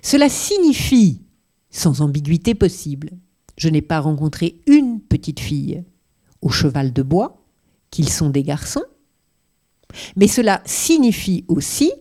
[0.03, 1.23] Cela signifie,
[1.71, 3.11] sans ambiguïté possible,
[3.57, 5.85] je n'ai pas rencontré une petite fille
[6.43, 7.47] au cheval de bois,
[7.93, 8.83] qu'ils sont des garçons,
[10.17, 11.93] mais cela signifie aussi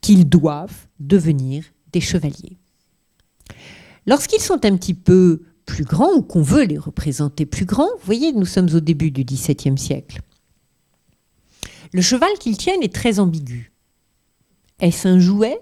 [0.00, 2.58] qu'ils doivent devenir des chevaliers.
[4.06, 8.04] Lorsqu'ils sont un petit peu plus grands ou qu'on veut les représenter plus grands, vous
[8.04, 10.20] voyez, nous sommes au début du XVIIe siècle.
[11.92, 13.72] Le cheval qu'ils tiennent est très ambigu.
[14.80, 15.60] Est-ce un jouet?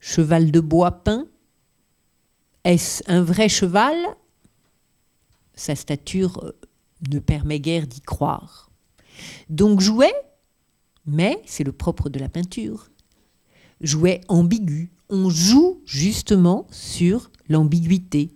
[0.00, 1.26] Cheval de bois peint?
[2.64, 3.96] Est-ce un vrai cheval?
[5.54, 6.52] Sa stature euh,
[7.10, 8.67] ne permet guère d'y croire.
[9.48, 10.12] Donc jouet,
[11.06, 12.90] mais c'est le propre de la peinture.
[13.80, 14.90] Jouet ambigu.
[15.08, 18.30] On joue justement sur l'ambiguïté.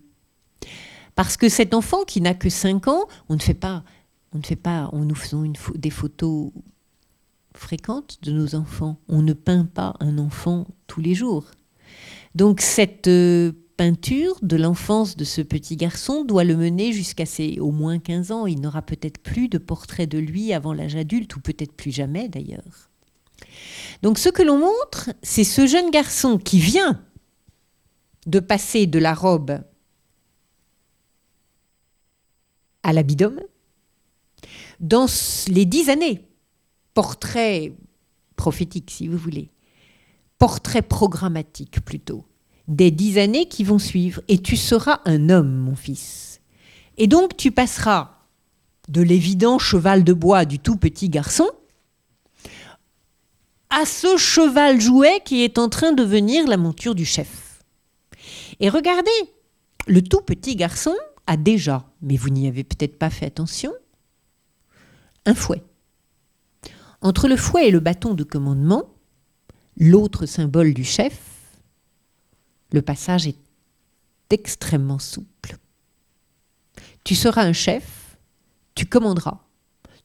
[1.14, 3.84] Parce que cet enfant qui n'a que 5 ans, on ne fait pas,
[4.32, 6.50] on ne fait pas, on nous faisons des photos
[7.54, 8.98] fréquentes de nos enfants.
[9.08, 11.44] On ne peint pas un enfant tous les jours.
[12.34, 13.52] Donc cette euh,
[13.90, 18.46] de l'enfance de ce petit garçon doit le mener jusqu'à ses au moins 15 ans.
[18.46, 22.28] Il n'aura peut-être plus de portrait de lui avant l'âge adulte, ou peut-être plus jamais
[22.28, 22.90] d'ailleurs.
[24.02, 27.04] Donc ce que l'on montre, c'est ce jeune garçon qui vient
[28.26, 29.60] de passer de la robe
[32.84, 33.40] à l'abidome
[34.78, 35.06] dans
[35.48, 36.28] les dix années,
[36.94, 37.72] portrait
[38.36, 39.50] prophétique si vous voulez,
[40.38, 42.24] portrait programmatique plutôt,
[42.72, 46.40] des dix années qui vont suivre, et tu seras un homme, mon fils.
[46.96, 48.18] Et donc tu passeras
[48.88, 51.48] de l'évident cheval de bois du tout petit garçon
[53.70, 57.62] à ce cheval jouet qui est en train de devenir la monture du chef.
[58.60, 59.10] Et regardez,
[59.86, 60.94] le tout petit garçon
[61.26, 63.72] a déjà, mais vous n'y avez peut-être pas fait attention,
[65.26, 65.62] un fouet.
[67.00, 68.90] Entre le fouet et le bâton de commandement,
[69.76, 71.31] l'autre symbole du chef,
[72.72, 73.38] le passage est
[74.30, 75.58] extrêmement souple.
[77.04, 78.16] Tu seras un chef,
[78.74, 79.40] tu commanderas,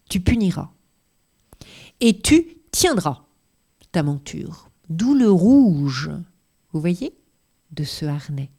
[0.10, 0.72] tu puniras,
[2.00, 3.24] et tu tiendras
[3.92, 4.70] ta monture.
[4.90, 6.12] D'où le rouge,
[6.72, 7.14] vous voyez,
[7.72, 8.52] de ce harnais.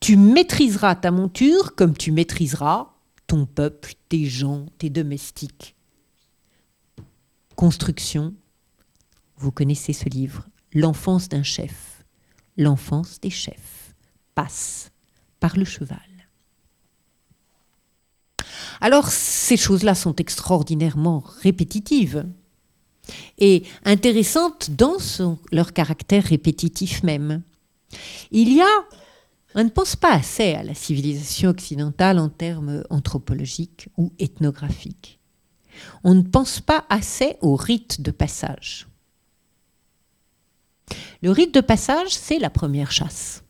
[0.00, 2.92] Tu maîtriseras ta monture comme tu maîtriseras
[3.26, 5.74] ton peuple, tes gens, tes domestiques.
[7.56, 8.34] Construction,
[9.38, 11.95] vous connaissez ce livre, L'enfance d'un chef
[12.56, 13.94] l'enfance des chefs
[14.34, 14.90] passe
[15.40, 15.98] par le cheval.
[18.80, 22.26] Alors ces choses-là sont extraordinairement répétitives
[23.38, 24.96] et intéressantes dans
[25.52, 27.42] leur caractère répétitif même.
[28.30, 28.84] Il y a,
[29.54, 35.18] on ne pense pas assez à la civilisation occidentale en termes anthropologiques ou ethnographiques.
[36.04, 38.86] On ne pense pas assez au rite de passage.
[41.22, 43.42] Le rite de passage, c'est la première chasse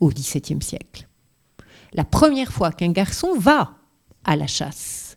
[0.00, 1.08] au XVIIe siècle.
[1.92, 3.76] La première fois qu'un garçon va
[4.24, 5.16] à la chasse.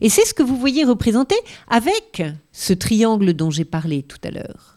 [0.00, 1.34] Et c'est ce que vous voyez représenté
[1.68, 2.22] avec
[2.52, 4.76] ce triangle dont j'ai parlé tout à l'heure.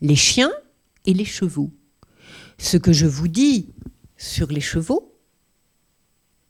[0.00, 0.52] Les chiens
[1.06, 1.70] et les chevaux.
[2.58, 3.74] Ce que je vous dis
[4.16, 5.14] sur les chevaux,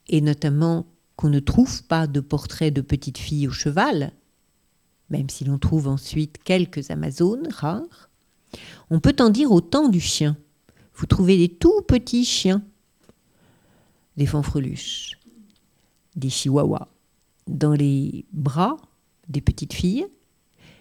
[0.09, 0.87] et notamment
[1.17, 4.13] qu'on ne trouve pas de portrait de petite fille au cheval,
[5.11, 8.11] même si l'on trouve ensuite quelques Amazones rares,
[8.91, 10.37] on peut en dire autant du chien.
[10.95, 12.63] Vous trouvez des tout petits chiens,
[14.17, 15.19] des fanfreluches,
[16.17, 16.89] des chihuahuas,
[17.47, 18.77] dans les bras
[19.29, 20.07] des petites filles,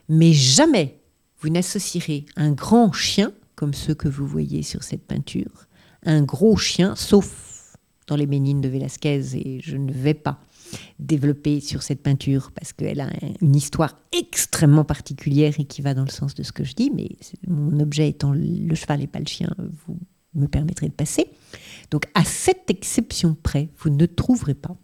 [0.10, 1.00] mais jamais
[1.40, 5.68] vous n'associerez un grand chien comme ceux que vous voyez sur cette peinture.
[6.04, 10.40] Un gros chien, sauf dans les Ménines de Velázquez, et je ne vais pas
[11.00, 13.10] développer sur cette peinture parce qu'elle a
[13.42, 16.92] une histoire extrêmement particulière et qui va dans le sens de ce que je dis,
[16.92, 17.10] mais
[17.48, 19.54] mon objet étant le cheval et pas le chien,
[19.86, 19.98] vous
[20.36, 21.28] me permettrez de passer.
[21.92, 24.76] Donc à cette exception près, vous ne trouverez pas.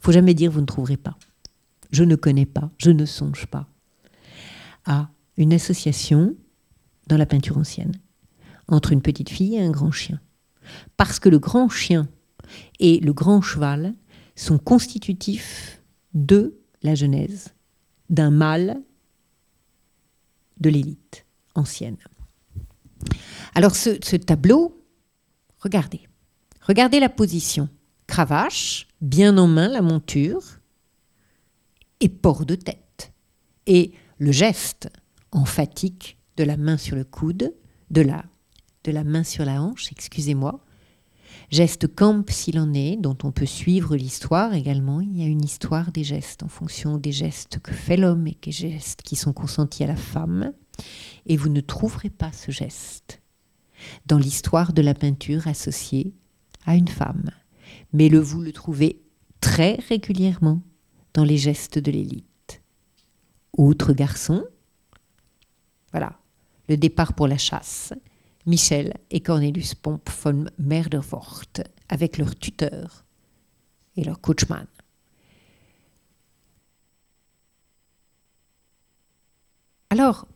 [0.00, 1.16] Faut jamais dire vous ne trouverez pas.
[1.90, 3.68] Je ne connais pas, je ne songe pas
[4.84, 6.34] à une association
[7.08, 7.92] dans la peinture ancienne
[8.68, 10.20] entre une petite fille et un grand chien.
[10.96, 12.08] Parce que le grand chien
[12.80, 13.94] et le grand cheval
[14.36, 15.82] sont constitutifs
[16.14, 17.54] de la Genèse,
[18.10, 18.80] d'un mâle
[20.60, 21.96] de l'élite ancienne.
[23.54, 24.84] Alors ce, tableau,
[25.58, 26.02] regardez,
[26.60, 27.68] regardez la position.
[28.06, 30.60] Cravache, bien en main la monture,
[32.00, 33.12] et port de tête.
[33.66, 34.90] Et le geste
[35.32, 37.54] emphatique de la main sur le coude,
[37.90, 38.24] de la,
[38.84, 40.64] de la main sur la hanche, excusez-moi,
[41.50, 45.00] Geste camp s'il en est, dont on peut suivre l'histoire également.
[45.00, 48.36] Il y a une histoire des gestes en fonction des gestes que fait l'homme et
[48.42, 50.52] des gestes qui sont consentis à la femme.
[51.26, 53.22] Et vous ne trouverez pas ce geste
[54.06, 56.14] dans l'histoire de la peinture associée
[56.64, 57.30] à une femme.
[57.92, 59.02] Mais le, vous le trouvez
[59.40, 60.62] très régulièrement
[61.14, 62.62] dans les gestes de l'élite.
[63.56, 64.44] Autre garçon,
[65.92, 66.18] voilà,
[66.68, 67.92] le départ pour la chasse,
[68.46, 71.44] Michel et Cornelius Pomp von Merdervoort
[71.88, 73.04] avec leur tuteur
[73.96, 74.66] et leur coachman.
[79.90, 80.26] Alors,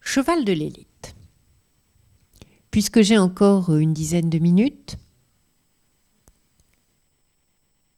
[0.00, 1.14] cheval de l'élite.
[2.70, 4.96] Puisque j'ai encore une dizaine de minutes,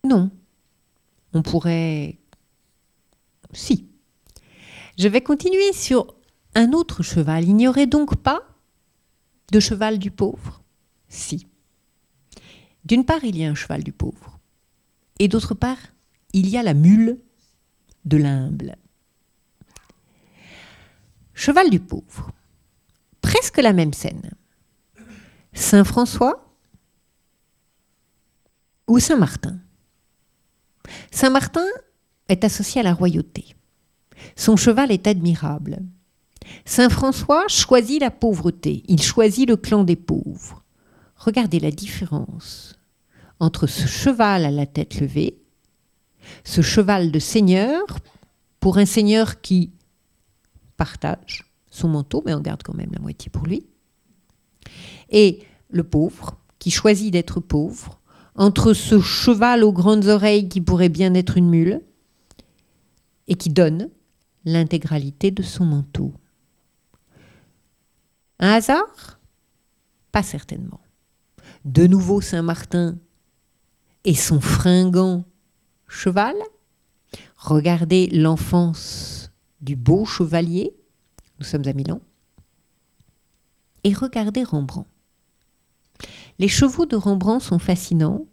[0.05, 0.31] non,
[1.33, 2.19] on pourrait...
[3.53, 3.89] Si.
[4.99, 6.15] Je vais continuer sur
[6.55, 7.45] un autre cheval.
[7.45, 8.43] Il n'y aurait donc pas
[9.53, 10.63] de cheval du pauvre
[11.09, 11.47] Si.
[12.85, 14.39] D'une part, il y a un cheval du pauvre.
[15.19, 15.79] Et d'autre part,
[16.33, 17.21] il y a la mule
[18.05, 18.77] de l'humble.
[21.35, 22.33] Cheval du pauvre.
[23.21, 24.31] Presque la même scène.
[25.53, 26.55] Saint François
[28.87, 29.59] ou Saint Martin.
[31.11, 31.67] Saint Martin
[32.29, 33.57] est associé à la royauté.
[34.37, 35.81] Son cheval est admirable.
[36.65, 40.63] Saint François choisit la pauvreté, il choisit le clan des pauvres.
[41.17, 42.79] Regardez la différence
[43.41, 45.39] entre ce cheval à la tête levée,
[46.45, 47.83] ce cheval de seigneur,
[48.61, 49.73] pour un seigneur qui
[50.77, 53.67] partage son manteau, mais on garde quand même la moitié pour lui,
[55.11, 55.41] et
[55.71, 58.01] le pauvre, qui choisit d'être pauvre,
[58.35, 61.81] entre ce cheval aux grandes oreilles qui pourrait bien être une mule,
[63.29, 63.89] et qui donne
[64.45, 66.13] l'intégralité de son manteau.
[68.41, 69.21] Un hasard?
[70.13, 70.81] Pas certainement.
[71.67, 72.99] De nouveau Saint-Martin
[74.05, 75.27] et son fringant
[75.87, 76.35] cheval?
[77.37, 79.31] Regardez l'enfance
[79.61, 80.75] du beau chevalier.
[81.39, 82.01] Nous sommes à Milan.
[83.85, 84.89] Et regardez Rembrandt.
[86.39, 88.25] Les chevaux de Rembrandt sont fascinants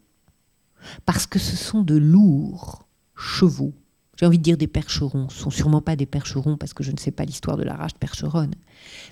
[1.06, 3.74] parce que ce sont de lourds chevaux
[4.18, 5.30] j'ai envie de dire des percherons.
[5.30, 7.76] Ce sont sûrement pas des percherons parce que je ne sais pas l'histoire de la
[7.76, 8.56] rage percheronne.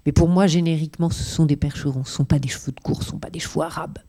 [0.06, 2.04] Mais pour moi, génériquement, ce sont des percherons.
[2.04, 4.00] Ce sont pas des cheveux de course, ce sont pas des chevaux arabes.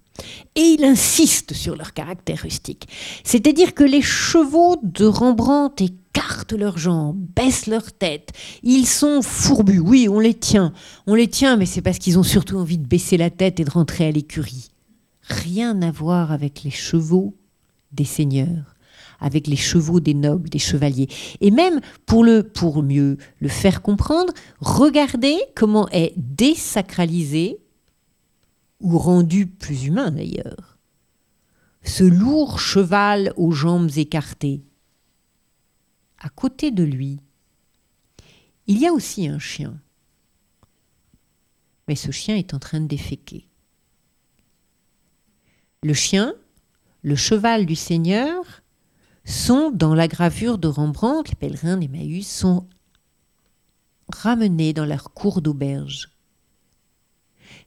[0.55, 2.89] Et il insiste sur leur caractère rustique.
[3.23, 8.31] C'est-à-dire que les chevaux de Rembrandt écartent leurs jambes, baissent leur tête.
[8.63, 9.81] Ils sont fourbus.
[9.81, 10.73] Oui, on les tient.
[11.07, 13.65] On les tient, mais c'est parce qu'ils ont surtout envie de baisser la tête et
[13.65, 14.71] de rentrer à l'écurie.
[15.21, 17.37] Rien à voir avec les chevaux
[17.93, 18.76] des seigneurs
[19.21, 21.09] avec les chevaux des nobles, des chevaliers.
[21.41, 27.59] Et même pour, le, pour mieux le faire comprendre, regardez comment est désacralisé,
[28.81, 30.79] ou rendu plus humain d'ailleurs,
[31.83, 34.63] ce lourd cheval aux jambes écartées.
[36.19, 37.21] À côté de lui,
[38.67, 39.81] il y a aussi un chien.
[41.89, 43.47] Mais ce chien est en train de déféquer.
[45.83, 46.35] Le chien,
[47.03, 48.63] le cheval du Seigneur,
[49.27, 52.67] sont dans la gravure de Rembrandt, les pèlerins d'Emmaüs sont
[54.09, 56.11] ramenés dans leur cour d'auberge.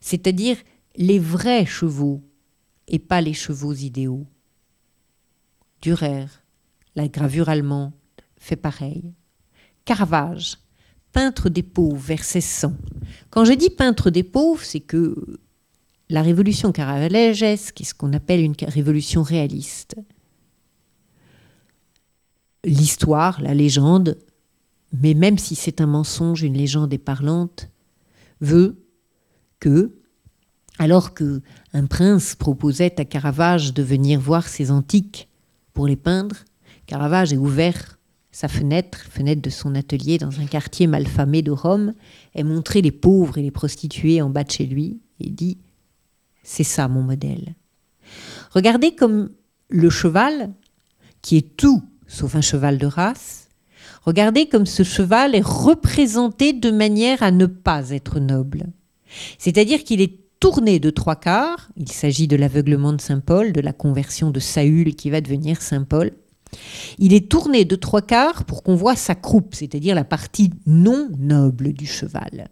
[0.00, 0.56] C'est-à-dire
[0.96, 2.22] les vrais chevaux
[2.88, 4.26] et pas les chevaux idéaux.
[5.82, 6.26] Durer,
[6.96, 7.92] la gravure allemande,
[8.38, 9.12] fait pareil.
[9.84, 10.58] Caravage,
[11.12, 12.74] peintre des pauvres, vers 1600.
[13.28, 15.40] Quand je dis peintre des pauvres, c'est que
[16.08, 19.96] la révolution caravagesque est ce qu'on appelle une révolution réaliste?
[22.64, 24.18] L'histoire, la légende,
[24.92, 27.68] mais même si c'est un mensonge, une légende est parlante,
[28.40, 28.82] veut
[29.60, 29.92] que,
[30.78, 31.42] alors que
[31.72, 35.28] un prince proposait à Caravage de venir voir ses antiques
[35.72, 36.36] pour les peindre,
[36.86, 37.98] Caravage est ouvert
[38.32, 41.94] sa fenêtre, fenêtre de son atelier dans un quartier malfamé de Rome,
[42.34, 45.58] est montré les pauvres et les prostituées en bas de chez lui et dit
[46.42, 47.54] C'est ça mon modèle.
[48.52, 49.30] Regardez comme
[49.68, 50.52] le cheval,
[51.22, 53.48] qui est tout sauf un cheval de race,
[54.02, 58.66] regardez comme ce cheval est représenté de manière à ne pas être noble.
[59.38, 63.60] C'est-à-dire qu'il est tourné de trois quarts, il s'agit de l'aveuglement de Saint Paul, de
[63.60, 66.10] la conversion de Saül qui va devenir Saint Paul,
[66.98, 71.08] il est tourné de trois quarts pour qu'on voit sa croupe, c'est-à-dire la partie non
[71.16, 72.48] noble du cheval.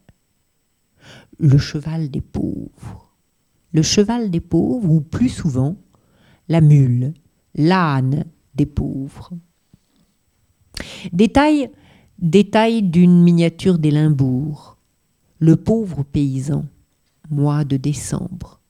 [1.38, 3.16] Le cheval des pauvres.
[3.72, 5.76] Le cheval des pauvres, ou plus souvent,
[6.48, 7.12] la mule,
[7.54, 8.24] l'âne
[8.54, 9.32] des pauvres.
[11.12, 11.70] Détail,
[12.18, 14.76] détail d'une miniature des Limbourg.
[15.38, 16.66] Le pauvre paysan,
[17.30, 18.60] mois de décembre.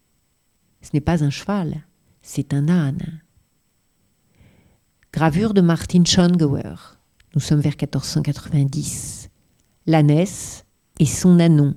[0.82, 1.84] Ce n'est pas un cheval,
[2.22, 3.22] c'est un âne.
[5.12, 6.96] Gravure de Martin Schongauer.
[7.34, 9.30] Nous sommes vers 1490.
[9.86, 10.64] L'ânesse
[10.98, 11.74] et son anon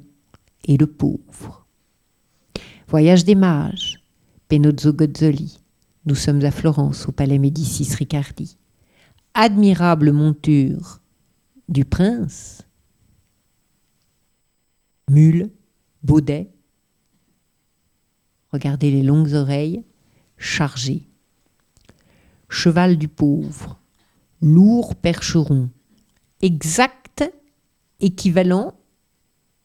[0.65, 1.65] et le pauvre.
[2.87, 4.03] Voyage des mages.
[4.49, 5.59] Penozzo Gozzoli.
[6.05, 8.57] Nous sommes à Florence, au palais Médicis Riccardi.
[9.33, 11.01] Admirable monture
[11.69, 12.67] du prince.
[15.09, 15.51] Mule,
[16.03, 16.51] baudet.
[18.51, 19.83] Regardez les longues oreilles
[20.37, 21.11] chargées
[22.51, 23.79] cheval du pauvre,
[24.41, 25.69] lourd percheron,
[26.41, 27.23] exact,
[27.99, 28.77] équivalent.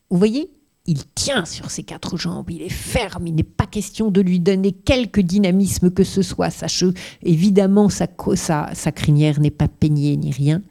[0.09, 0.56] Vous voyez
[0.87, 4.41] il tient sur ses quatre jambes, il est ferme, il n'est pas question de lui
[4.41, 6.65] donner quelque dynamisme que ce soit.
[7.23, 10.63] Évidemment, sa crinière n'est pas peignée ni rien.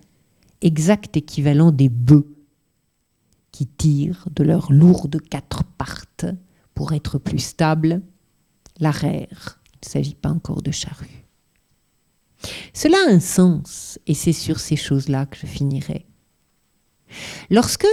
[0.62, 2.28] Exact équivalent des bœufs
[3.52, 6.26] qui tirent de leurs lourdes quatre pattes
[6.74, 8.02] pour être plus stables
[8.80, 9.60] l'arrière.
[9.76, 11.26] Il ne s'agit pas encore de charrue.
[12.74, 16.06] Cela a un sens, et c'est sur ces choses-là que je finirai.
[17.50, 17.88] Lorsque,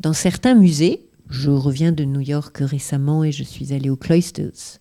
[0.00, 4.80] dans certains musées, je reviens de New York récemment et je suis allée au Cloisters,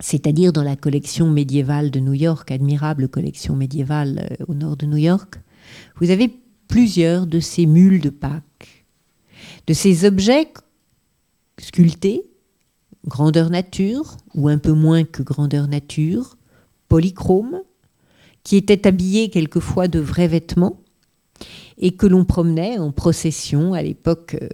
[0.00, 4.86] c'est-à-dire dans la collection médiévale de New York, admirable collection médiévale euh, au nord de
[4.86, 5.40] New York,
[5.96, 6.30] vous avez
[6.68, 8.86] plusieurs de ces mules de Pâques,
[9.66, 10.48] de ces objets
[11.58, 12.22] sculptés,
[13.06, 16.36] grandeur nature, ou un peu moins que grandeur nature,
[16.88, 17.62] polychrome,
[18.42, 20.80] qui étaient habillés quelquefois de vrais vêtements
[21.78, 24.48] et que l'on promenait en procession à l'époque euh,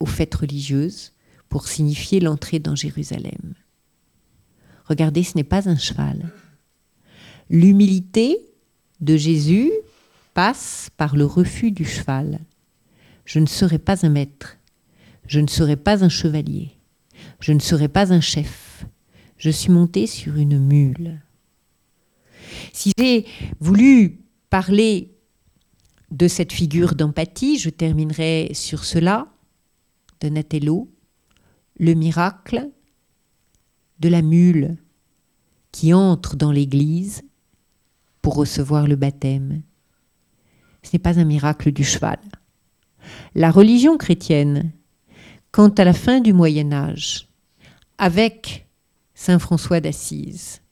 [0.00, 1.12] aux fêtes religieuses
[1.48, 3.54] pour signifier l'entrée dans Jérusalem.
[4.84, 6.32] Regardez, ce n'est pas un cheval.
[7.48, 8.38] L'humilité
[9.00, 9.70] de Jésus
[10.34, 12.40] passe par le refus du cheval.
[13.24, 14.56] Je ne serai pas un maître,
[15.26, 16.70] je ne serai pas un chevalier,
[17.40, 18.84] je ne serai pas un chef,
[19.36, 21.20] je suis montée sur une mule.
[22.72, 23.26] Si j'ai
[23.60, 24.18] voulu
[24.48, 25.12] parler
[26.10, 29.29] de cette figure d'empathie, je terminerai sur cela,
[30.20, 30.90] Donatello,
[31.78, 32.70] le miracle
[34.00, 34.76] de la mule
[35.72, 37.22] qui entre dans l'Église
[38.22, 39.62] pour recevoir le baptême.
[40.82, 42.18] Ce n'est pas un miracle du cheval.
[43.34, 44.72] La religion chrétienne,
[45.52, 47.28] quant à la fin du Moyen Âge,
[47.98, 48.66] avec
[49.14, 50.62] Saint François d'Assise,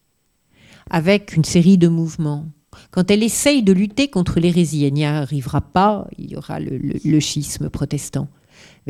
[0.90, 2.46] avec une série de mouvements.
[2.90, 7.20] Quand elle essaye de lutter contre l'hérésie, elle n'y arrivera pas, il y aura le,
[7.20, 8.28] schisme protestant.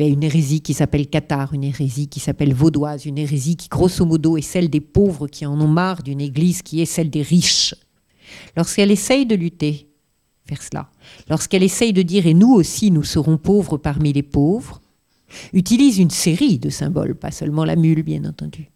[0.07, 4.37] Une hérésie qui s'appelle cathare, une hérésie qui s'appelle vaudoise, une hérésie qui grosso modo
[4.37, 7.75] est celle des pauvres qui en ont marre d'une église qui est celle des riches.
[8.55, 9.89] Lorsqu'elle essaye de lutter
[10.47, 10.89] vers cela,
[11.29, 14.81] lorsqu'elle essaye de dire et nous aussi nous serons pauvres parmi les pauvres,
[15.51, 18.71] utilise une série de symboles, pas seulement la mule bien entendu.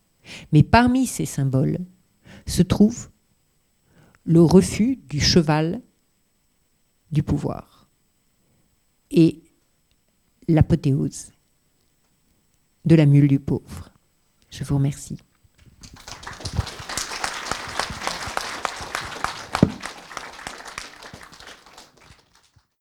[0.52, 1.80] Mais parmi ces symboles
[2.46, 3.10] se trouve
[4.26, 5.82] le refus du cheval
[7.12, 7.88] du pouvoir
[9.12, 9.43] et
[10.48, 11.32] l'apothéose
[12.86, 13.92] de la mule du pauvre.
[14.50, 15.18] Je vous remercie.